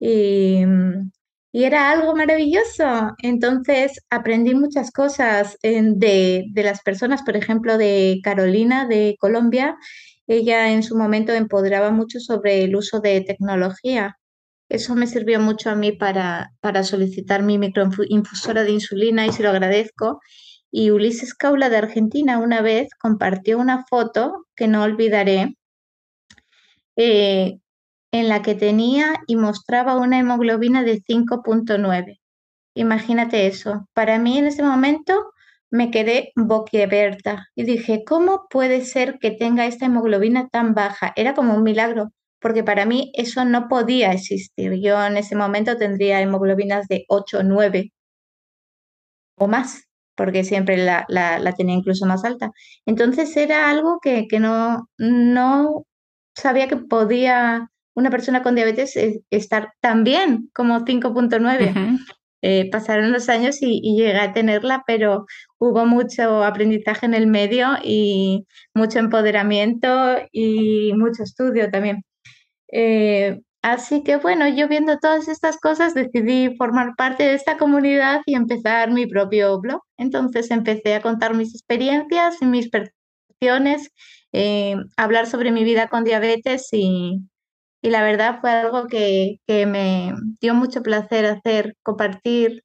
Y, 0.00 0.62
y 1.52 1.64
era 1.64 1.90
algo 1.90 2.16
maravilloso. 2.16 3.12
Entonces 3.22 4.00
aprendí 4.08 4.54
muchas 4.54 4.90
cosas 4.90 5.58
de, 5.62 6.44
de 6.50 6.62
las 6.62 6.80
personas, 6.80 7.22
por 7.22 7.36
ejemplo, 7.36 7.76
de 7.76 8.18
Carolina 8.22 8.86
de 8.86 9.16
Colombia. 9.20 9.76
Ella 10.26 10.72
en 10.72 10.82
su 10.82 10.96
momento 10.96 11.32
empoderaba 11.32 11.90
mucho 11.90 12.20
sobre 12.20 12.64
el 12.64 12.76
uso 12.76 13.00
de 13.00 13.20
tecnología. 13.20 14.18
Eso 14.68 14.94
me 14.96 15.06
sirvió 15.06 15.40
mucho 15.40 15.70
a 15.70 15.76
mí 15.76 15.92
para, 15.92 16.52
para 16.60 16.82
solicitar 16.82 17.42
mi 17.42 17.58
microinfusora 17.58 18.64
de 18.64 18.72
insulina 18.72 19.26
y 19.26 19.32
se 19.32 19.42
lo 19.42 19.50
agradezco. 19.50 20.20
Y 20.70 20.90
Ulises 20.90 21.34
Caula 21.34 21.68
de 21.68 21.76
Argentina 21.76 22.38
una 22.38 22.60
vez 22.60 22.88
compartió 23.00 23.58
una 23.58 23.84
foto 23.86 24.46
que 24.56 24.66
no 24.66 24.82
olvidaré, 24.82 25.56
eh, 26.96 27.58
en 28.12 28.28
la 28.28 28.42
que 28.42 28.54
tenía 28.54 29.14
y 29.26 29.36
mostraba 29.36 29.96
una 29.96 30.18
hemoglobina 30.18 30.82
de 30.82 31.02
5.9. 31.02 32.20
Imagínate 32.74 33.46
eso. 33.46 33.88
Para 33.92 34.18
mí 34.18 34.38
en 34.38 34.46
ese 34.46 34.62
momento 34.62 35.32
me 35.70 35.90
quedé 35.90 36.32
boquiabierta 36.36 37.48
y 37.54 37.64
dije, 37.64 38.04
¿cómo 38.06 38.46
puede 38.50 38.84
ser 38.84 39.18
que 39.18 39.30
tenga 39.30 39.66
esta 39.66 39.86
hemoglobina 39.86 40.48
tan 40.48 40.74
baja? 40.74 41.12
Era 41.16 41.34
como 41.34 41.54
un 41.54 41.62
milagro, 41.62 42.12
porque 42.40 42.64
para 42.64 42.86
mí 42.86 43.12
eso 43.14 43.44
no 43.44 43.68
podía 43.68 44.12
existir. 44.12 44.74
Yo 44.80 45.04
en 45.04 45.16
ese 45.16 45.36
momento 45.36 45.76
tendría 45.76 46.20
hemoglobinas 46.20 46.86
de 46.88 47.04
8 47.08 47.38
o 47.38 47.42
9 47.42 47.92
o 49.38 49.48
más 49.48 49.86
porque 50.16 50.44
siempre 50.44 50.78
la, 50.78 51.04
la, 51.08 51.52
tenía 51.52 51.76
incluso 51.76 52.06
más 52.06 52.24
alta. 52.24 52.50
Entonces 52.86 53.36
era 53.36 53.70
algo 53.70 54.00
que, 54.00 54.26
que 54.28 54.40
no, 54.40 54.88
no 54.98 55.84
sabía 56.34 56.68
que 56.68 56.76
podía 56.76 57.70
una 57.94 58.10
persona 58.10 58.42
con 58.42 58.54
diabetes 58.54 58.96
eh, 58.96 59.20
estar 59.30 59.72
tan 59.80 60.04
bien 60.04 60.50
como 60.54 60.84
5.9. 60.84 61.98
Eh, 62.48 62.70
pasaron 62.70 63.12
los 63.12 63.28
años 63.28 63.58
y, 63.60 63.80
llegué 63.96 64.16
a 64.20 64.32
tenerla, 64.32 64.84
pero 64.86 65.26
hubo 65.58 65.84
mucho 65.84 66.44
aprendizaje 66.44 67.04
en 67.06 67.14
el 67.14 67.26
medio 67.26 67.70
y 67.82 68.46
mucho 68.72 69.00
empoderamiento 69.00 69.88
y 70.32 70.92
mucho 70.94 71.24
estudio 71.24 71.70
también. 71.70 72.04
Eh, 72.72 73.40
Así 73.62 74.04
que 74.04 74.16
bueno, 74.18 74.46
yo 74.48 74.68
viendo 74.68 74.96
todas 74.98 75.26
estas 75.26 75.58
cosas 75.58 75.92
decidí 75.92 76.54
formar 76.56 76.94
parte 76.96 77.24
de 77.24 77.34
esta 77.34 77.58
comunidad 77.58 78.20
y 78.24 78.36
empezar 78.36 78.92
mi 78.92 79.06
propio 79.08 79.60
blog. 79.60 79.80
Entonces 79.98 80.52
empecé 80.52 80.94
a 80.94 81.02
contar 81.02 81.34
mis 81.34 81.52
experiencias 81.52 82.36
y 82.40 82.46
mis 82.46 82.70
percepciones, 82.70 83.90
eh, 84.32 84.76
hablar 84.96 85.26
sobre 85.26 85.50
mi 85.50 85.64
vida 85.64 85.88
con 85.88 86.04
diabetes 86.04 86.68
y, 86.72 87.18
la 87.90 88.02
verdad 88.02 88.40
fue 88.40 88.50
algo 88.50 88.86
que, 88.86 89.38
me 89.48 90.12
dio 90.40 90.54
mucho 90.54 90.82
placer 90.82 91.26
hacer, 91.26 91.76
compartir 91.82 92.64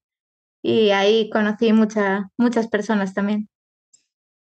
y 0.63 0.91
ahí 0.91 1.29
conocí 1.29 1.73
muchas 1.73 2.23
muchas 2.37 2.67
personas 2.67 3.13
también. 3.13 3.49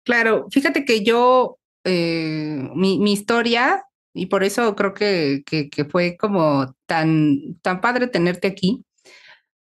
Claro, 0.04 0.46
fíjate 0.50 0.84
que 0.84 1.04
yo, 1.04 1.58
eh, 1.84 2.68
mi, 2.74 2.98
mi 2.98 3.12
historia 3.12 3.84
y 4.12 4.26
por 4.26 4.44
eso 4.44 4.74
creo 4.74 4.94
que, 4.94 5.42
que, 5.46 5.84
fue 5.84 6.16
como 6.16 6.74
tan, 6.86 7.58
tan 7.62 7.80
padre 7.80 8.08
tenerte 8.08 8.48
aquí, 8.48 8.84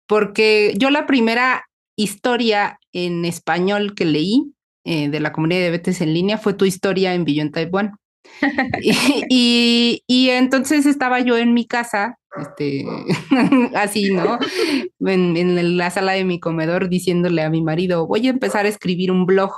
porque 0.06 0.74
yo 0.76 0.90
la 0.90 1.06
primera 1.06 1.64
historia 1.96 2.78
en 2.92 3.24
español 3.24 3.94
que 3.94 4.04
leí 4.04 4.54
eh, 4.84 5.08
de 5.10 5.20
la 5.20 5.32
comunidad 5.32 5.58
de 5.58 5.64
diabetes 5.64 6.00
en 6.00 6.14
línea 6.14 6.38
fue 6.38 6.54
tu 6.54 6.64
historia 6.64 7.14
en 7.14 7.24
Beyond 7.24 7.52
Taiwan. 7.52 7.96
Y, 9.28 10.02
y, 10.06 10.30
entonces 10.30 10.86
estaba 10.86 11.20
yo 11.20 11.36
en 11.36 11.54
mi 11.54 11.66
casa, 11.66 12.18
este, 12.40 12.84
así, 13.74 14.12
¿no? 14.12 14.38
En, 15.00 15.36
en, 15.36 15.76
la 15.76 15.90
sala 15.90 16.12
de 16.12 16.24
mi 16.24 16.40
comedor 16.40 16.88
diciéndole 16.88 17.42
a 17.42 17.50
mi 17.50 17.62
marido, 17.62 18.06
voy 18.06 18.26
a 18.26 18.30
empezar 18.30 18.66
a 18.66 18.68
escribir 18.68 19.10
un 19.10 19.26
blog, 19.26 19.52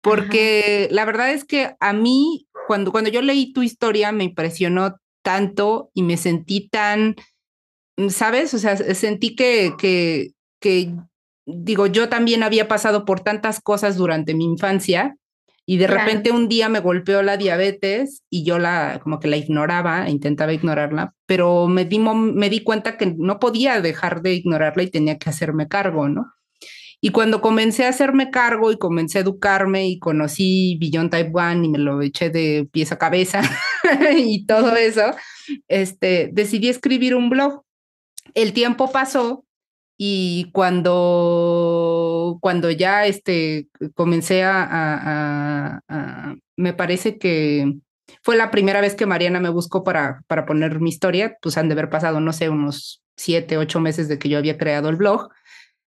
porque 0.00 0.88
la 0.90 1.04
verdad 1.04 1.32
es 1.32 1.44
que 1.44 1.74
a 1.80 1.92
mí 1.92 2.46
cuando, 2.66 2.92
cuando 2.92 3.10
yo 3.10 3.22
leí 3.22 3.52
tu 3.52 3.62
historia 3.62 4.12
me 4.12 4.24
impresionó 4.24 4.96
tanto 5.22 5.90
y 5.94 6.02
me 6.02 6.16
sentí 6.16 6.68
tan, 6.68 7.16
¿sabes? 8.08 8.52
O 8.54 8.58
sea, 8.58 8.76
sentí 8.76 9.34
que, 9.34 9.72
que, 9.78 10.32
que, 10.60 10.94
digo, 11.46 11.86
yo 11.86 12.08
también 12.08 12.42
había 12.42 12.68
pasado 12.68 13.04
por 13.04 13.20
tantas 13.20 13.60
cosas 13.60 13.96
durante 13.96 14.34
mi 14.34 14.44
infancia 14.44 15.16
y 15.68 15.78
de 15.78 15.88
repente 15.88 16.30
un 16.30 16.48
día 16.48 16.68
me 16.68 16.78
golpeó 16.78 17.22
la 17.22 17.36
diabetes 17.36 18.22
y 18.30 18.44
yo 18.44 18.60
la, 18.60 19.00
como 19.02 19.18
que 19.18 19.26
la 19.26 19.36
ignoraba, 19.36 20.08
intentaba 20.08 20.52
ignorarla, 20.52 21.12
pero 21.26 21.66
me 21.66 21.84
di, 21.84 21.98
me 21.98 22.48
di 22.48 22.62
cuenta 22.62 22.96
que 22.96 23.14
no 23.18 23.40
podía 23.40 23.80
dejar 23.80 24.22
de 24.22 24.34
ignorarla 24.34 24.84
y 24.84 24.90
tenía 24.90 25.18
que 25.18 25.28
hacerme 25.28 25.66
cargo, 25.66 26.08
¿no? 26.08 26.32
Y 27.00 27.10
cuando 27.10 27.40
comencé 27.40 27.84
a 27.84 27.90
hacerme 27.90 28.30
cargo 28.30 28.70
y 28.70 28.78
comencé 28.78 29.18
a 29.18 29.20
educarme 29.22 29.88
y 29.88 29.98
conocí 29.98 30.78
Beyond 30.80 31.10
Taiwan 31.10 31.64
y 31.64 31.68
me 31.68 31.78
lo 31.78 32.00
eché 32.00 32.30
de 32.30 32.68
pies 32.72 32.92
a 32.92 32.98
cabeza 32.98 33.42
y 34.16 34.46
todo 34.46 34.74
eso, 34.76 35.02
este, 35.68 36.30
decidí 36.32 36.68
escribir 36.68 37.14
un 37.16 37.28
blog. 37.28 37.62
El 38.34 38.52
tiempo 38.52 38.90
pasó 38.92 39.44
y 39.98 40.50
cuando, 40.52 41.75
cuando 42.40 42.70
ya 42.70 43.06
este, 43.06 43.68
comencé 43.94 44.42
a, 44.44 45.80
me 46.56 46.72
parece 46.72 47.18
que 47.18 47.74
fue 48.22 48.36
la 48.36 48.50
primera 48.50 48.80
vez 48.80 48.94
que 48.94 49.06
Mariana 49.06 49.40
me 49.40 49.48
buscó 49.48 49.84
para, 49.84 50.22
para 50.26 50.46
poner 50.46 50.80
mi 50.80 50.90
historia, 50.90 51.36
pues 51.42 51.56
han 51.56 51.68
de 51.68 51.74
haber 51.74 51.90
pasado, 51.90 52.20
no 52.20 52.32
sé, 52.32 52.48
unos 52.48 53.02
siete, 53.16 53.56
ocho 53.56 53.80
meses 53.80 54.08
de 54.08 54.18
que 54.18 54.28
yo 54.28 54.38
había 54.38 54.58
creado 54.58 54.88
el 54.88 54.96
blog. 54.96 55.28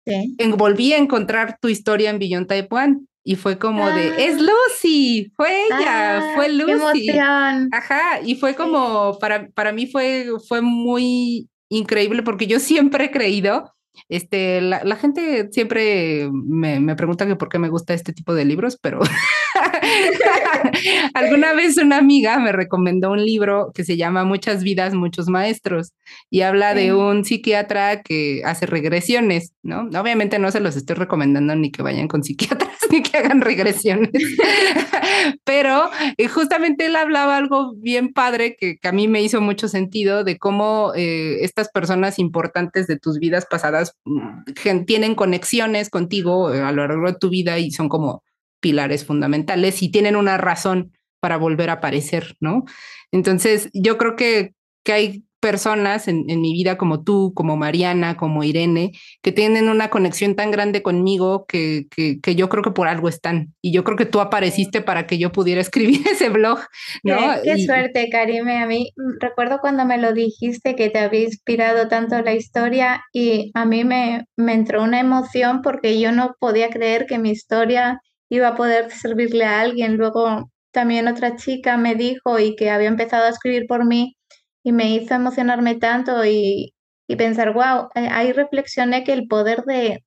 Sí. 0.06 0.36
volví 0.58 0.94
a 0.94 0.98
encontrar 0.98 1.58
tu 1.62 1.68
historia 1.68 2.10
en 2.10 2.48
Type 2.48 2.68
One 2.72 3.02
y 3.24 3.36
fue 3.36 3.60
como 3.60 3.88
de, 3.92 4.26
es 4.26 4.38
ah. 4.40 4.42
Lucy, 4.42 5.32
fue 5.36 5.66
ella, 5.66 6.18
ah, 6.18 6.32
fue 6.36 6.50
Lucy. 6.50 7.10
Ajá, 7.10 8.22
y 8.24 8.36
fue 8.36 8.56
como, 8.56 9.20
para, 9.20 9.50
para 9.50 9.72
mí 9.72 9.86
fue, 9.86 10.28
fue 10.48 10.62
muy 10.62 11.48
increíble 11.70 12.24
porque 12.24 12.48
yo 12.48 12.60
siempre 12.60 13.06
he 13.06 13.12
creído 13.12 13.72
este, 14.08 14.62
la, 14.62 14.84
la 14.84 14.96
gente 14.96 15.50
siempre 15.52 16.30
me, 16.32 16.80
me, 16.80 16.96
pregunta 16.96 17.28
que 17.28 17.36
por 17.36 17.50
qué 17.50 17.60
me 17.60 17.70
gusta 17.70 17.94
este 17.94 18.14
tipo 18.14 18.34
de 18.34 18.46
libros, 18.46 18.78
pero 18.82 19.00
alguna 21.14 21.54
vez 21.54 21.78
una 21.78 21.98
amiga 21.98 22.38
me 22.40 22.52
recomendó 22.52 23.12
un 23.12 23.24
libro 23.24 23.72
que 23.74 23.84
se 23.84 23.98
llama 23.98 24.24
Muchas 24.24 24.64
vidas, 24.64 24.94
muchos 24.94 25.28
maestros 25.28 25.94
y 26.30 26.42
habla 26.42 26.74
de 26.74 26.94
un 26.94 27.26
psiquiatra 27.26 28.02
que 28.02 28.42
hace 28.46 28.66
regresiones, 28.66 29.54
¿no? 29.64 29.90
Obviamente 30.00 30.40
no 30.40 30.52
se 30.52 30.60
los 30.60 30.76
estoy 30.76 30.96
recomendando 30.96 31.56
ni 31.56 31.72
que 31.72 31.84
vayan 31.84 32.08
con 32.08 32.24
psiquiatras 32.30 32.78
ni 32.90 33.02
que 33.04 33.18
hagan 33.18 33.42
regresiones, 33.42 34.12
pero 35.44 35.90
eh, 36.18 36.28
justamente 36.28 36.88
él 36.88 36.96
hablaba 36.96 37.38
algo 37.38 37.74
bien 37.76 38.14
padre 38.14 38.56
que, 38.60 38.78
que, 38.78 38.88
a 38.88 38.92
mí 38.92 39.08
me 39.08 39.22
hizo 39.22 39.42
mucho 39.42 39.68
sentido 39.68 40.24
de 40.24 40.38
cómo 40.38 40.94
eh, 40.96 41.44
estas 41.44 41.70
personas 41.70 42.18
importantes 42.20 42.88
de 42.88 42.98
tus 42.98 43.20
vidas 43.20 43.46
pasadas 43.46 43.96
Mm, 44.10 44.86
tienen 44.86 45.16
conexiones 45.16 45.90
contigo 45.90 46.54
eh, 46.54 46.62
a 46.62 46.72
lo 46.72 46.88
largo 46.88 47.08
de 47.08 47.18
tu 47.18 47.30
vida 47.30 47.60
y 47.60 47.72
son 47.72 47.90
como 47.90 48.24
pilares 48.60 49.06
fundamentales 49.06 49.82
y 49.82 49.90
tienen 49.90 50.16
una 50.16 50.38
razón 50.38 50.94
para 51.20 51.38
volver 51.38 51.70
a 51.70 51.74
aparecer, 51.74 52.36
¿no? 52.40 52.66
Entonces, 53.12 53.70
yo 53.74 53.98
creo 53.98 54.16
que, 54.16 54.54
que 54.84 54.94
hay 54.94 55.24
personas 55.40 56.08
en, 56.08 56.26
mi 56.26 56.54
vida 56.54 56.78
como 56.78 57.04
tú, 57.04 57.34
como 57.34 57.56
Mariana, 57.56 58.18
como 58.18 58.44
Irene, 58.44 58.92
que 59.22 59.32
tienen 59.32 59.70
una 59.70 59.90
conexión 59.90 60.36
tan 60.36 60.52
grande 60.52 60.82
conmigo 60.82 61.46
que, 61.48 61.88
que, 61.90 62.36
yo 62.36 62.50
creo 62.50 62.64
que 62.64 62.72
por 62.72 62.88
algo 62.88 63.10
están. 63.10 63.54
Y 63.62 63.72
yo 63.72 63.84
creo 63.84 63.98
que 63.98 64.06
tú 64.06 64.20
apareciste 64.20 64.82
para 64.82 65.08
que 65.08 65.18
yo 65.18 65.32
pudiera 65.32 65.62
escribir 65.62 66.06
ese 66.08 66.30
blog, 66.30 66.60
¿no? 67.04 67.18
Qué, 67.44 67.58
suerte, 67.66 68.10
Karime. 68.12 68.58
A 68.58 68.66
mí 68.66 68.92
mm, 68.96 69.20
recuerdo 69.20 69.60
cuando 69.60 69.86
me 69.86 69.98
lo 69.98 70.14
dijiste 70.14 70.76
que 70.76 70.90
te 70.90 71.00
había 71.00 71.22
inspirado 71.22 71.88
tanto 71.88 72.22
la 72.22 72.34
historia 72.34 73.02
y 73.14 73.52
a 73.54 73.66
mí 73.66 73.84
me, 73.84 74.26
me 74.36 74.54
entró 74.54 74.84
una 74.84 75.00
emoción 75.00 75.62
porque 75.62 76.00
yo 76.00 76.12
no 76.12 76.36
podía 76.40 76.70
creer 76.70 77.06
que 77.06 77.18
mi 77.18 77.32
historia 77.32 78.02
iba 78.30 78.50
a 78.50 78.56
poder 78.56 78.92
servirle 78.92 79.46
a 79.46 79.62
alguien. 79.62 79.98
Luego 79.98 80.50
también 80.72 81.08
otra 81.08 81.36
chica 81.36 81.78
me 81.78 81.96
dijo 81.96 82.40
y 82.40 82.56
que 82.56 82.70
había 82.70 82.88
empezado 82.88 83.26
a 83.26 83.30
escribir 83.30 83.66
por 83.68 83.86
mí 83.86 84.16
y 84.64 84.72
me 84.72 84.94
hizo 84.94 85.16
emocionarme 85.16 85.76
tanto 85.76 86.26
y, 86.26 86.74
pensar, 87.18 87.54
wow, 87.54 87.90
eh, 87.96 88.08
ahí 88.12 88.32
reflexioné 88.34 89.04
que 89.04 89.14
el 89.14 89.28
poder 89.28 89.64
de, 89.64 90.04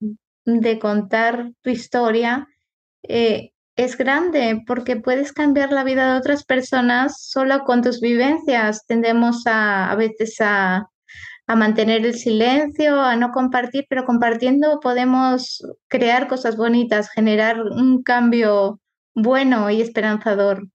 contar 0.81 1.51
tu 1.63 1.71
historia 1.71 2.47
eh, 3.03 3.51
es 3.77 3.97
grande 3.97 4.63
porque 4.67 4.97
puedes 4.97 5.33
cambiar 5.33 5.73
la 5.73 5.85
vida 5.85 6.13
de 6.13 6.19
otras 6.19 6.45
personas 6.45 7.27
solo 7.27 7.65
con 7.65 7.83
tus 7.83 8.01
vivencias. 8.01 8.85
Tendemos 8.87 9.47
a, 9.47 9.91
a 9.91 9.97
veces 9.97 10.37
a, 10.41 10.92
a 11.53 11.57
mantener 11.57 12.07
el 12.07 12.15
silencio, 12.15 12.99
a 12.99 13.15
no 13.17 13.31
compartir, 13.31 13.85
pero 13.87 14.07
compartiendo 14.07 14.81
podemos 14.81 15.63
crear 15.89 16.27
cosas 16.27 16.57
bonitas, 16.57 17.11
generar 17.11 17.61
un 17.61 18.03
cambio 18.03 18.81
bueno 19.15 19.69
y 19.71 19.83
esperanzador. 19.83 20.67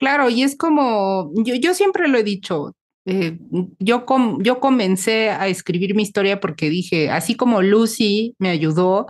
Claro, 0.00 0.28
y 0.28 0.42
es 0.42 0.56
como, 0.56 1.30
yo, 1.44 1.54
yo 1.54 1.74
siempre 1.74 2.08
lo 2.08 2.18
he 2.18 2.24
dicho, 2.24 2.74
eh, 3.06 3.38
yo, 3.78 4.04
yo 4.40 4.58
comencé 4.58 5.30
a 5.30 5.46
escribir 5.46 5.94
mi 5.94 6.02
historia 6.02 6.40
porque 6.40 6.70
dije, 6.70 7.08
así 7.10 7.36
como 7.36 7.62
Lucy 7.62 8.34
me 8.40 8.50
ayudó 8.50 9.06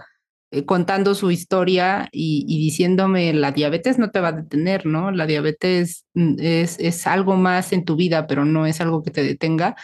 eh, 0.51 0.67
contando 0.67 1.15
su 1.15 1.31
historia 1.31 2.11
y, 2.13 2.45
diciéndome, 2.45 3.33
la 3.33 3.53
diabetes 3.53 3.99
no 3.99 4.11
te 4.11 4.21
va 4.21 4.29
a 4.29 4.33
detener, 4.33 4.85
¿no? 4.85 5.13
La 5.13 5.25
diabetes 5.25 6.05
mm, 6.13 6.35
es, 6.41 6.79
es 6.79 7.07
algo 7.07 7.37
más 7.37 7.73
en 7.73 7.87
tu 7.87 7.97
vida, 7.97 8.27
pero 8.27 8.45
no 8.45 8.67
es 8.67 8.83
algo 8.83 9.03
que 9.03 9.11
te 9.11 9.23
detenga. 9.23 9.77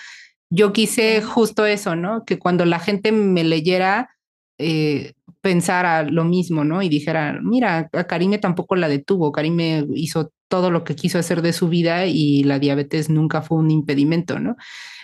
Yo 0.50 0.72
quise 0.72 1.22
justo 1.22 1.66
eso, 1.66 1.96
¿no? 1.96 2.24
Que 2.24 2.38
cuando 2.38 2.64
la 2.64 2.78
gente 2.78 3.12
me 3.12 3.44
leyera, 3.44 4.10
eh, 4.58 5.14
pensara 5.40 6.02
lo 6.04 6.24
mismo, 6.24 6.64
¿no? 6.64 6.82
Y 6.82 6.88
dijera, 6.88 7.38
mira, 7.42 7.88
a 7.92 8.04
Karime 8.04 8.38
tampoco 8.38 8.76
la 8.76 8.88
detuvo, 8.88 9.32
Karime 9.32 9.86
hizo 9.94 10.32
todo 10.48 10.70
lo 10.70 10.84
que 10.84 10.96
quiso 10.96 11.18
hacer 11.18 11.42
de 11.42 11.52
su 11.52 11.68
vida 11.68 12.06
y 12.06 12.44
la 12.44 12.58
diabetes 12.58 13.10
nunca 13.10 13.42
fue 13.42 13.58
un 13.58 13.70
impedimento, 13.70 14.38
¿no? 14.38 14.56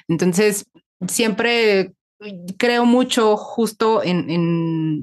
Entonces, 0.09 0.67
siempre 1.09 1.93
creo 2.57 2.85
mucho 2.85 3.37
justo 3.37 4.03
en, 4.03 4.29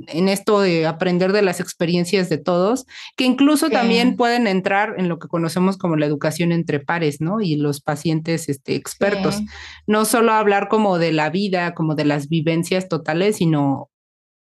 en, 0.07 0.29
esto 0.29 0.61
de 0.61 0.85
aprender 0.85 1.31
de 1.31 1.41
las 1.41 1.59
experiencias 1.59 2.29
de 2.29 2.37
todos, 2.37 2.85
que 3.15 3.25
incluso 3.25 3.69
también 3.69 4.15
pueden 4.15 4.47
entrar 4.47 4.95
en 4.97 5.09
lo 5.09 5.19
que 5.19 5.27
conocemos 5.27 5.77
como 5.77 5.95
la 5.95 6.05
educación 6.05 6.51
entre 6.51 6.79
pares, 6.79 7.21
¿no? 7.21 7.41
Y 7.41 7.55
los 7.55 7.81
pacientes 7.81 8.49
este, 8.49 8.75
expertos. 8.75 9.41
No 9.87 10.05
solo 10.05 10.33
hablar 10.33 10.67
como 10.69 10.97
de 10.97 11.11
la 11.11 11.29
vida, 11.29 11.73
como 11.73 11.95
de 11.95 12.05
las 12.05 12.29
vivencias 12.29 12.87
totales, 12.87 13.37
sino 13.37 13.89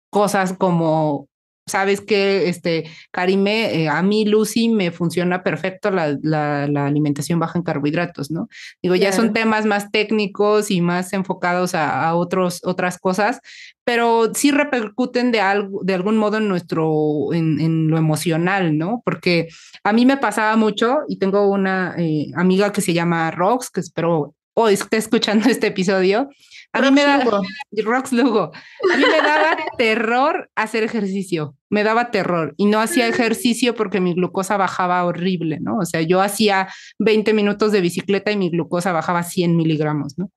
cosas 0.10 0.54
como 0.54 1.28
sabes 1.72 2.02
que, 2.02 2.50
este, 2.50 2.84
Karime, 3.12 3.84
eh, 3.84 3.90
a 3.90 4.02
mí, 4.02 4.26
Lucy, 4.26 4.70
me 4.70 4.92
funciona 4.92 5.42
perfecto 5.42 5.90
la, 5.90 6.18
la, 6.22 6.86
alimentación 6.86 7.40
baja 7.40 7.58
en 7.58 7.64
carbohidratos, 7.64 8.30
¿no? 8.30 8.50
Digo, 8.82 8.96
ya 8.96 9.14
son 9.14 9.34
temas 9.34 9.66
más 9.66 9.90
técnicos 9.92 10.70
y 10.70 10.82
más 10.82 11.14
enfocados 11.14 11.74
a, 11.74 12.14
otros, 12.16 12.62
otras 12.64 13.00
cosas, 13.00 13.40
pero 13.86 14.34
sí 14.34 14.52
repercuten 14.52 15.32
de, 15.32 15.40
algo, 15.40 15.82
de 15.84 15.94
algún 15.94 16.18
modo 16.18 16.38
en 16.38 16.48
nuestro, 16.50 17.34
en, 17.34 17.88
lo 17.88 17.98
emocional, 17.98 18.78
¿no? 18.78 19.02
Porque 19.06 19.48
a 19.84 19.94
mí 19.94 20.06
me 20.06 20.18
pasaba 20.18 20.56
mucho 20.58 21.00
y 21.08 21.18
tengo 21.18 21.50
una 21.50 21.96
eh, 21.98 22.32
amiga 22.36 22.72
que 22.72 22.82
se 22.82 22.94
llama 22.94 23.32
Rox, 23.32 23.70
que 23.70 23.80
espero 23.80 24.36
hoy 24.54 24.74
esté 24.74 24.98
escuchando 24.98 25.50
este 25.50 25.68
episodio, 25.68 26.30
a 26.74 26.82
mí 26.82 26.92
me 26.92 27.04
daba, 27.04 27.42
Rox 27.84 28.14
Lugo, 28.14 28.52
a 28.94 28.98
mí 28.98 29.04
me 29.04 29.22
daba 29.22 29.58
terror 29.78 30.50
hacer 30.56 30.84
ejercicio, 30.84 31.56
me 31.70 31.84
daba 31.84 32.12
terror 32.12 32.54
y 32.58 32.66
no 32.66 32.80
hacía 32.80 33.08
ejercicio 33.08 33.76
porque 33.76 34.00
mi 34.00 34.14
glucosa 34.14 34.58
bajaba 34.58 35.04
horrible, 35.04 35.60
¿no? 35.60 35.78
O 35.78 35.86
sea, 35.86 36.02
yo 36.02 36.22
hacía 36.22 36.70
20 37.00 37.34
minutos 37.34 37.72
de 37.72 37.82
bicicleta 37.82 38.32
y 38.32 38.38
mi 38.38 38.50
glucosa 38.50 38.94
bajaba 38.94 39.24
100 39.24 39.58
miligramos, 39.58 40.18
¿no? 40.18 40.32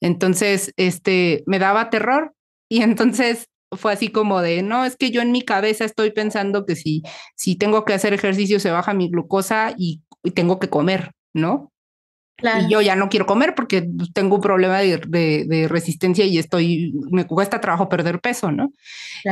Entonces, 0.00 0.72
este, 0.76 1.42
me 1.46 1.58
daba 1.58 1.90
terror 1.90 2.34
y 2.68 2.82
entonces 2.82 3.46
fue 3.72 3.92
así 3.92 4.08
como 4.08 4.40
de, 4.42 4.62
no, 4.62 4.84
es 4.84 4.96
que 4.96 5.10
yo 5.10 5.22
en 5.22 5.32
mi 5.32 5.42
cabeza 5.42 5.84
estoy 5.84 6.10
pensando 6.10 6.66
que 6.66 6.76
si, 6.76 7.02
si 7.36 7.56
tengo 7.56 7.84
que 7.84 7.94
hacer 7.94 8.12
ejercicio 8.12 8.60
se 8.60 8.70
baja 8.70 8.94
mi 8.94 9.10
glucosa 9.10 9.74
y 9.76 10.02
tengo 10.34 10.58
que 10.58 10.68
comer, 10.68 11.12
¿no? 11.34 11.72
Y 12.42 12.70
yo 12.70 12.80
ya 12.80 12.96
no 12.96 13.08
quiero 13.08 13.26
comer 13.26 13.54
porque 13.54 13.88
tengo 14.14 14.36
un 14.36 14.40
problema 14.40 14.78
de, 14.78 15.66
resistencia 15.68 16.24
y 16.24 16.38
estoy, 16.38 16.92
me 17.10 17.26
cuesta 17.26 17.60
trabajo 17.60 17.88
perder 17.88 18.20
peso, 18.20 18.50
¿no? 18.52 18.72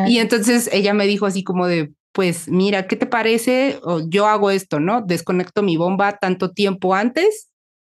Y 0.06 0.18
entonces 0.18 0.68
ella 0.72 0.94
me 0.94 1.06
dijo 1.06 1.26
así 1.26 1.42
como 1.42 1.66
de, 1.66 1.92
pues 2.12 2.48
mira, 2.48 2.86
¿qué 2.86 2.96
te 2.96 3.06
parece? 3.06 3.80
yo 4.08 4.26
hago 4.26 4.50
esto, 4.50 4.80
¿no? 4.80 5.02
Desconecto 5.02 5.62
mi 5.62 5.76
bomba 5.76 6.18
tanto 6.18 6.50
tiempo 6.50 6.94
antes 6.94 7.48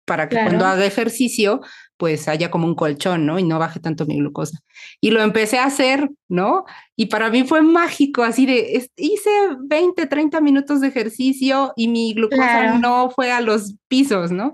para 0.09 0.29
que 0.29 0.37
cuando 0.37 0.65
haga 0.65 0.87
ejercicio, 0.87 1.61
pues 1.99 2.29
haya 2.29 2.51
como 2.51 2.67
un 2.67 2.75
colchón, 2.75 3.27
¿no? 3.27 3.39
Y 3.39 3.45
no 3.45 3.59
baje 3.59 3.79
tanto 3.79 4.07
mi 4.07 4.17
glucosa. 4.17 4.59
Y 5.01 5.11
lo 5.11 5.21
empecé 5.21 5.59
a 5.59 5.67
hacer, 5.67 6.09
¿no? 6.29 6.65
Y 6.97 7.07
para 7.07 7.29
mí 7.29 7.45
fue 7.45 7.61
mágico, 7.61 8.23
así 8.23 8.47
de, 8.47 8.89
hice 8.97 9.31
20, 9.61 10.07
30 10.07 10.41
minutos 10.41 10.81
de 10.81 10.89
ejercicio 10.89 11.73
y 11.77 11.89
mi 11.89 12.15
glucosa 12.15 12.79
no 12.79 13.11
fue 13.11 13.31
a 13.31 13.41
los 13.41 13.75
pisos, 13.87 14.33
¿no? 14.33 14.53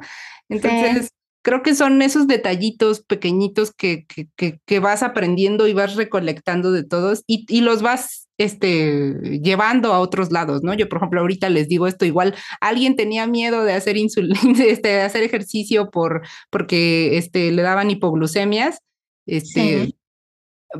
Entonces, 0.48 1.10
creo 1.44 1.62
que 1.62 1.74
son 1.74 2.00
esos 2.02 2.26
detallitos 2.26 3.02
pequeñitos 3.02 3.72
que, 3.72 4.06
que, 4.06 4.58
que, 4.64 4.80
vas 4.80 5.02
aprendiendo 5.02 5.68
y 5.68 5.74
vas 5.74 5.94
recolectando 5.94 6.72
de 6.72 6.84
todos 6.84 7.22
y, 7.26 7.44
y, 7.48 7.60
los 7.60 7.82
vas 7.82 8.28
este, 8.38 9.40
llevando 9.42 9.92
a 9.92 10.00
otros 10.00 10.32
lados, 10.32 10.62
¿no? 10.62 10.72
Yo, 10.74 10.88
por 10.88 10.98
ejemplo, 10.98 11.20
ahorita 11.20 11.50
les 11.50 11.68
digo 11.68 11.86
esto, 11.86 12.06
igual 12.06 12.34
alguien 12.60 12.96
tenía 12.96 13.26
miedo 13.26 13.62
de 13.62 13.74
hacer 13.74 13.98
insulina, 13.98 14.40
este, 14.66 14.88
de 14.88 15.00
hacer 15.02 15.22
ejercicio 15.22 15.90
por, 15.90 16.22
porque 16.50 17.18
este, 17.18 17.52
le 17.52 17.62
daban 17.62 17.90
hipoglucemias, 17.90 18.78
este, 19.26 19.94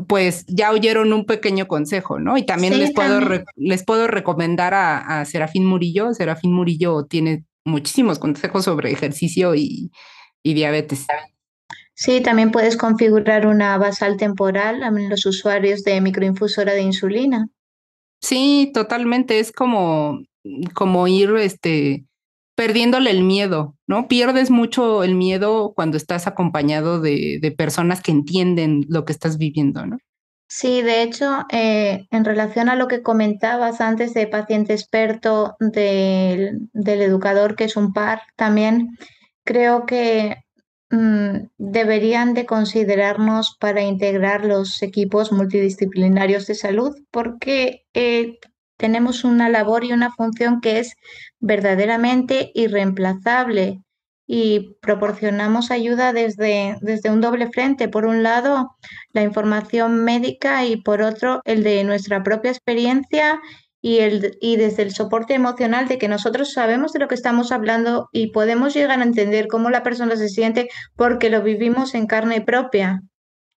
pues 0.08 0.44
ya 0.48 0.72
oyeron 0.72 1.12
un 1.12 1.26
pequeño 1.26 1.68
consejo, 1.68 2.18
¿no? 2.18 2.38
Y 2.38 2.44
también 2.44 2.78
les 2.78 2.92
puedo, 2.92 3.20
les 3.54 3.84
puedo 3.84 4.06
recomendar 4.06 4.72
a, 4.74 5.20
a 5.20 5.24
Serafín 5.24 5.66
Murillo. 5.66 6.14
Serafín 6.14 6.52
Murillo 6.52 7.04
tiene 7.04 7.44
muchísimos 7.64 8.18
consejos 8.18 8.64
sobre 8.64 8.92
ejercicio 8.92 9.54
y, 9.54 9.90
diabetes. 10.42 11.06
Sí, 11.94 12.20
también 12.20 12.50
puedes 12.50 12.76
configurar 12.76 13.46
una 13.46 13.78
basal 13.78 14.16
temporal 14.16 14.82
en 14.82 15.08
los 15.08 15.24
usuarios 15.26 15.82
de 15.84 16.00
microinfusora 16.00 16.74
de 16.74 16.82
insulina. 16.82 17.48
Sí, 18.20 18.70
totalmente. 18.74 19.38
Es 19.38 19.52
como, 19.52 20.20
como 20.74 21.08
ir 21.08 21.30
este, 21.36 22.04
perdiéndole 22.56 23.10
el 23.10 23.22
miedo, 23.22 23.76
¿no? 23.86 24.08
Pierdes 24.08 24.50
mucho 24.50 25.02
el 25.02 25.14
miedo 25.14 25.72
cuando 25.74 25.96
estás 25.96 26.26
acompañado 26.26 27.00
de, 27.00 27.38
de 27.40 27.50
personas 27.52 28.02
que 28.02 28.12
entienden 28.12 28.84
lo 28.88 29.04
que 29.04 29.12
estás 29.12 29.38
viviendo, 29.38 29.86
¿no? 29.86 29.98
Sí, 30.46 30.82
de 30.82 31.02
hecho, 31.02 31.44
eh, 31.50 32.06
en 32.10 32.24
relación 32.24 32.68
a 32.68 32.76
lo 32.76 32.86
que 32.86 33.02
comentabas 33.02 33.80
antes 33.80 34.14
de 34.14 34.26
paciente 34.28 34.72
experto, 34.72 35.56
del, 35.58 36.68
del 36.72 37.02
educador 37.02 37.56
que 37.56 37.64
es 37.64 37.76
un 37.76 37.92
par, 37.92 38.22
también 38.36 38.90
creo 39.44 39.84
que 39.86 40.36
mm, 40.90 41.48
deberían 41.58 42.34
de 42.34 42.46
considerarnos 42.46 43.56
para 43.58 43.82
integrar 43.82 44.44
los 44.44 44.80
equipos 44.82 45.32
multidisciplinarios 45.32 46.46
de 46.46 46.54
salud, 46.54 46.94
porque 47.10 47.84
eh, 47.94 48.38
tenemos 48.76 49.24
una 49.24 49.48
labor 49.48 49.84
y 49.84 49.92
una 49.92 50.12
función 50.12 50.60
que 50.60 50.78
es 50.78 50.94
verdaderamente 51.40 52.50
irreemplazable 52.54 53.83
y 54.26 54.76
proporcionamos 54.80 55.70
ayuda 55.70 56.12
desde, 56.12 56.76
desde 56.80 57.10
un 57.10 57.20
doble 57.20 57.50
frente. 57.50 57.88
Por 57.88 58.06
un 58.06 58.22
lado, 58.22 58.76
la 59.12 59.22
información 59.22 60.04
médica 60.04 60.64
y 60.64 60.76
por 60.76 61.02
otro, 61.02 61.40
el 61.44 61.62
de 61.62 61.84
nuestra 61.84 62.22
propia 62.22 62.50
experiencia 62.50 63.40
y, 63.82 63.98
el, 63.98 64.38
y 64.40 64.56
desde 64.56 64.82
el 64.82 64.94
soporte 64.94 65.34
emocional 65.34 65.88
de 65.88 65.98
que 65.98 66.08
nosotros 66.08 66.52
sabemos 66.52 66.92
de 66.92 67.00
lo 67.00 67.08
que 67.08 67.14
estamos 67.14 67.52
hablando 67.52 68.08
y 68.12 68.28
podemos 68.28 68.72
llegar 68.72 69.00
a 69.00 69.04
entender 69.04 69.46
cómo 69.46 69.68
la 69.68 69.82
persona 69.82 70.16
se 70.16 70.30
siente 70.30 70.68
porque 70.96 71.28
lo 71.28 71.42
vivimos 71.42 71.94
en 71.94 72.06
carne 72.06 72.40
propia. 72.40 73.02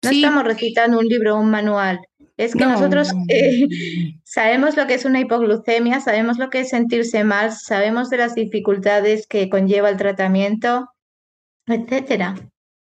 No 0.03 0.09
estamos 0.09 0.43
recitando 0.43 0.99
un 0.99 1.05
libro 1.05 1.35
o 1.35 1.39
un 1.39 1.51
manual. 1.51 1.99
Es 2.37 2.53
que 2.53 2.65
nosotros 2.65 3.13
eh, 3.29 3.67
sabemos 4.23 4.75
lo 4.75 4.87
que 4.87 4.95
es 4.95 5.05
una 5.05 5.21
hipoglucemia, 5.21 6.01
sabemos 6.01 6.37
lo 6.37 6.49
que 6.49 6.61
es 6.61 6.69
sentirse 6.69 7.23
mal, 7.23 7.53
sabemos 7.53 8.09
de 8.09 8.17
las 8.17 8.35
dificultades 8.35 9.25
que 9.27 9.49
conlleva 9.49 9.89
el 9.89 9.97
tratamiento, 9.97 10.89
etcétera. 11.65 12.35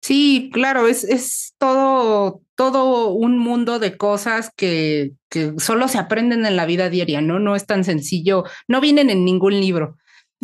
Sí, 0.01 0.49
claro, 0.53 0.87
es, 0.87 1.03
es 1.03 1.55
todo, 1.57 2.41
todo 2.55 3.11
un 3.13 3.37
mundo 3.37 3.79
de 3.79 3.97
cosas 3.97 4.51
que, 4.55 5.13
que 5.29 5.53
solo 5.57 5.87
se 5.87 5.97
aprenden 5.97 6.45
en 6.45 6.55
la 6.55 6.65
vida 6.65 6.89
diaria, 6.89 7.21
¿no? 7.21 7.39
No 7.39 7.55
es 7.55 7.65
tan 7.65 7.83
sencillo, 7.83 8.43
no 8.67 8.81
vienen 8.81 9.09
en 9.09 9.23
ningún 9.23 9.59
libro. 9.59 9.97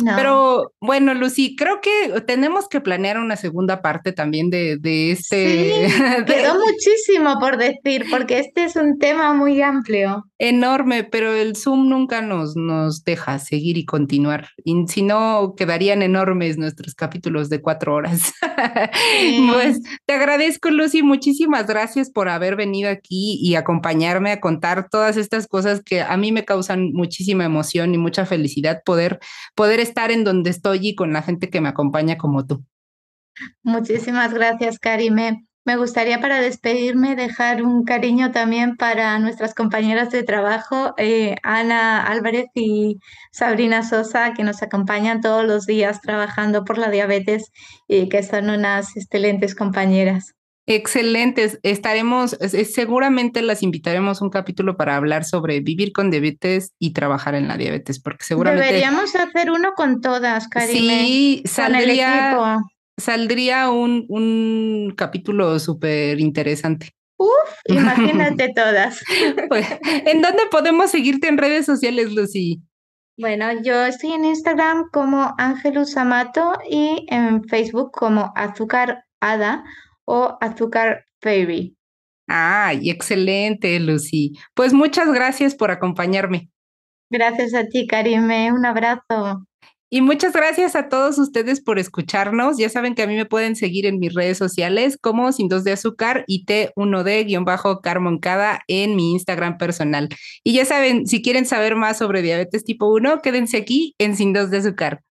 Pero 0.04 0.72
bueno, 0.80 1.14
Lucy, 1.14 1.56
creo 1.56 1.80
que 1.80 2.20
tenemos 2.26 2.68
que 2.68 2.80
planear 2.80 3.18
una 3.18 3.36
segunda 3.36 3.82
parte 3.82 4.12
también 4.12 4.50
de, 4.50 4.76
de 4.78 5.12
este. 5.12 5.88
Sí, 5.88 5.94
quedó 6.26 6.54
muchísimo 6.54 7.38
por 7.40 7.56
decir, 7.56 8.06
porque 8.10 8.38
este 8.38 8.64
es 8.64 8.76
un 8.76 8.98
tema 8.98 9.32
muy 9.34 9.60
amplio. 9.62 10.24
Enorme, 10.38 11.04
pero 11.04 11.34
el 11.34 11.54
Zoom 11.56 11.88
nunca 11.88 12.22
nos, 12.22 12.56
nos 12.56 13.04
deja 13.04 13.38
seguir 13.38 13.76
y 13.76 13.84
continuar. 13.84 14.48
Y 14.64 14.86
si 14.88 15.02
no, 15.02 15.54
quedarían 15.56 16.02
enormes 16.02 16.56
nuestros 16.56 16.94
capítulos 16.94 17.48
de 17.48 17.60
cuatro 17.60 17.94
horas. 17.94 18.32
Pues 19.52 19.80
te 20.06 20.14
agradezco, 20.14 20.70
Lucy. 20.70 21.02
Muchísimas 21.02 21.66
gracias 21.66 22.10
por 22.10 22.28
haber 22.28 22.56
venido 22.56 22.90
aquí 22.90 23.38
y 23.42 23.54
acompañarme 23.54 24.32
a 24.32 24.40
contar 24.40 24.88
todas 24.88 25.16
estas 25.16 25.46
cosas 25.46 25.82
que 25.84 26.00
a 26.00 26.16
mí 26.16 26.32
me 26.32 26.44
causan 26.44 26.92
muchísima 26.92 27.44
emoción 27.44 27.94
y 27.94 27.98
mucha 27.98 28.26
felicidad 28.26 28.82
poder, 28.84 29.18
poder 29.54 29.80
estar 29.80 29.89
en 29.94 30.24
donde 30.24 30.50
estoy 30.50 30.88
y 30.88 30.94
con 30.94 31.12
la 31.12 31.22
gente 31.22 31.50
que 31.50 31.60
me 31.60 31.68
acompaña 31.68 32.16
como 32.16 32.46
tú. 32.46 32.64
Muchísimas 33.62 34.34
gracias, 34.34 34.78
Karime. 34.78 35.46
Me 35.64 35.76
gustaría 35.76 36.20
para 36.20 36.40
despedirme 36.40 37.16
dejar 37.16 37.62
un 37.62 37.84
cariño 37.84 38.32
también 38.32 38.76
para 38.76 39.18
nuestras 39.18 39.54
compañeras 39.54 40.10
de 40.10 40.22
trabajo, 40.22 40.94
eh, 40.96 41.36
Ana 41.42 42.02
Álvarez 42.02 42.46
y 42.54 42.98
Sabrina 43.30 43.82
Sosa, 43.82 44.32
que 44.32 44.42
nos 44.42 44.62
acompañan 44.62 45.20
todos 45.20 45.44
los 45.44 45.66
días 45.66 46.00
trabajando 46.00 46.64
por 46.64 46.78
la 46.78 46.90
diabetes 46.90 47.52
y 47.86 48.08
que 48.08 48.22
son 48.22 48.48
unas 48.48 48.96
excelentes 48.96 49.54
compañeras. 49.54 50.34
Excelentes. 50.70 51.58
Estaremos, 51.64 52.36
seguramente 52.70 53.42
las 53.42 53.64
invitaremos 53.64 54.20
un 54.20 54.30
capítulo 54.30 54.76
para 54.76 54.94
hablar 54.94 55.24
sobre 55.24 55.58
vivir 55.58 55.92
con 55.92 56.12
diabetes 56.12 56.74
y 56.78 56.92
trabajar 56.92 57.34
en 57.34 57.48
la 57.48 57.56
diabetes, 57.56 57.98
porque 58.00 58.24
seguramente. 58.24 58.66
Deberíamos 58.66 59.14
hacer 59.16 59.50
uno 59.50 59.72
con 59.74 60.00
todas, 60.00 60.46
Karime. 60.46 61.04
Sí, 61.04 61.42
saldría, 61.44 62.58
saldría 62.96 63.70
un, 63.70 64.06
un 64.08 64.94
capítulo 64.96 65.58
súper 65.58 66.20
interesante. 66.20 66.90
Uf, 67.16 67.28
imagínate 67.64 68.52
todas. 68.54 69.02
Pues, 69.48 69.66
¿En 69.82 70.22
dónde 70.22 70.44
podemos 70.52 70.92
seguirte 70.92 71.26
en 71.26 71.38
redes 71.38 71.66
sociales, 71.66 72.12
Lucy? 72.12 72.62
Bueno, 73.18 73.46
yo 73.62 73.84
estoy 73.86 74.12
en 74.12 74.24
Instagram 74.24 74.88
como 74.92 75.34
Ángelus 75.36 75.96
Amato 75.96 76.52
y 76.70 77.06
en 77.08 77.42
Facebook 77.42 77.90
como 77.90 78.32
Azúcar 78.36 79.04
Ada 79.20 79.64
o 80.10 80.36
Azúcar 80.40 81.06
Baby. 81.22 81.76
Ay, 82.26 82.90
excelente, 82.90 83.78
Lucy. 83.78 84.32
Pues 84.54 84.72
muchas 84.72 85.12
gracias 85.12 85.54
por 85.54 85.70
acompañarme. 85.70 86.50
Gracias 87.10 87.54
a 87.54 87.66
ti, 87.66 87.86
Karime. 87.86 88.52
Un 88.52 88.66
abrazo. 88.66 89.46
Y 89.92 90.02
muchas 90.02 90.32
gracias 90.32 90.76
a 90.76 90.88
todos 90.88 91.18
ustedes 91.18 91.60
por 91.60 91.80
escucharnos. 91.80 92.58
Ya 92.58 92.68
saben 92.68 92.94
que 92.94 93.02
a 93.02 93.08
mí 93.08 93.16
me 93.16 93.26
pueden 93.26 93.56
seguir 93.56 93.86
en 93.86 93.98
mis 93.98 94.14
redes 94.14 94.38
sociales 94.38 94.96
como 95.00 95.32
Sin 95.32 95.48
Dos 95.48 95.64
de 95.64 95.72
Azúcar 95.72 96.22
y 96.28 96.44
T1D-Carmoncada 96.44 98.60
en 98.68 98.94
mi 98.94 99.10
Instagram 99.12 99.58
personal. 99.58 100.08
Y 100.44 100.52
ya 100.54 100.64
saben, 100.64 101.08
si 101.08 101.22
quieren 101.22 101.46
saber 101.46 101.74
más 101.74 101.98
sobre 101.98 102.22
diabetes 102.22 102.62
tipo 102.64 102.86
1, 102.86 103.20
quédense 103.22 103.56
aquí 103.56 103.96
en 103.98 104.14
Sin 104.16 104.32
Dos 104.32 104.50
de 104.50 104.58
Azúcar. 104.58 105.02